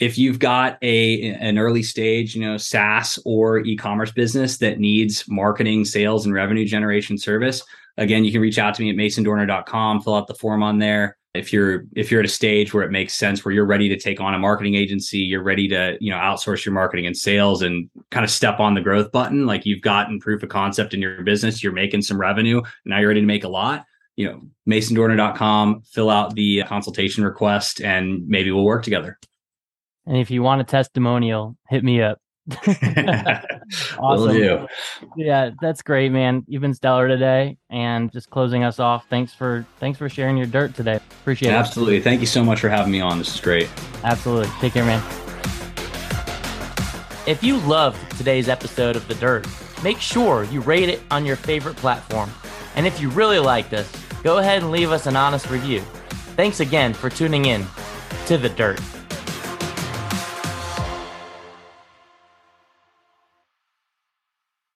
[0.00, 5.28] if you've got a an early stage, you know, SaaS or e-commerce business that needs
[5.28, 7.62] marketing, sales, and revenue generation service,
[7.98, 11.18] again, you can reach out to me at masondorner.com, fill out the form on there.
[11.34, 13.98] If you're if you're at a stage where it makes sense, where you're ready to
[13.98, 17.62] take on a marketing agency, you're ready to you know outsource your marketing and sales
[17.62, 21.00] and kind of step on the growth button, like you've gotten proof of concept in
[21.00, 23.84] your business, you're making some revenue, now you're ready to make a lot.
[24.16, 29.18] You know, masondorner.com, fill out the consultation request, and maybe we'll work together.
[30.10, 32.18] And if you want a testimonial, hit me up.
[32.64, 32.74] Do.
[35.16, 36.42] Yeah, that's great, man.
[36.48, 39.06] You've been stellar today, and just closing us off.
[39.08, 40.96] Thanks for thanks for sharing your dirt today.
[40.96, 41.52] Appreciate Absolutely.
[41.52, 41.58] it.
[41.58, 42.00] Absolutely.
[42.00, 43.18] Thank you so much for having me on.
[43.18, 43.68] This is great.
[44.02, 44.50] Absolutely.
[44.58, 45.00] Take care, man.
[47.28, 49.46] If you loved today's episode of The Dirt,
[49.84, 52.32] make sure you rate it on your favorite platform.
[52.74, 53.88] And if you really liked us,
[54.24, 55.82] go ahead and leave us an honest review.
[56.34, 57.64] Thanks again for tuning in
[58.26, 58.80] to The Dirt.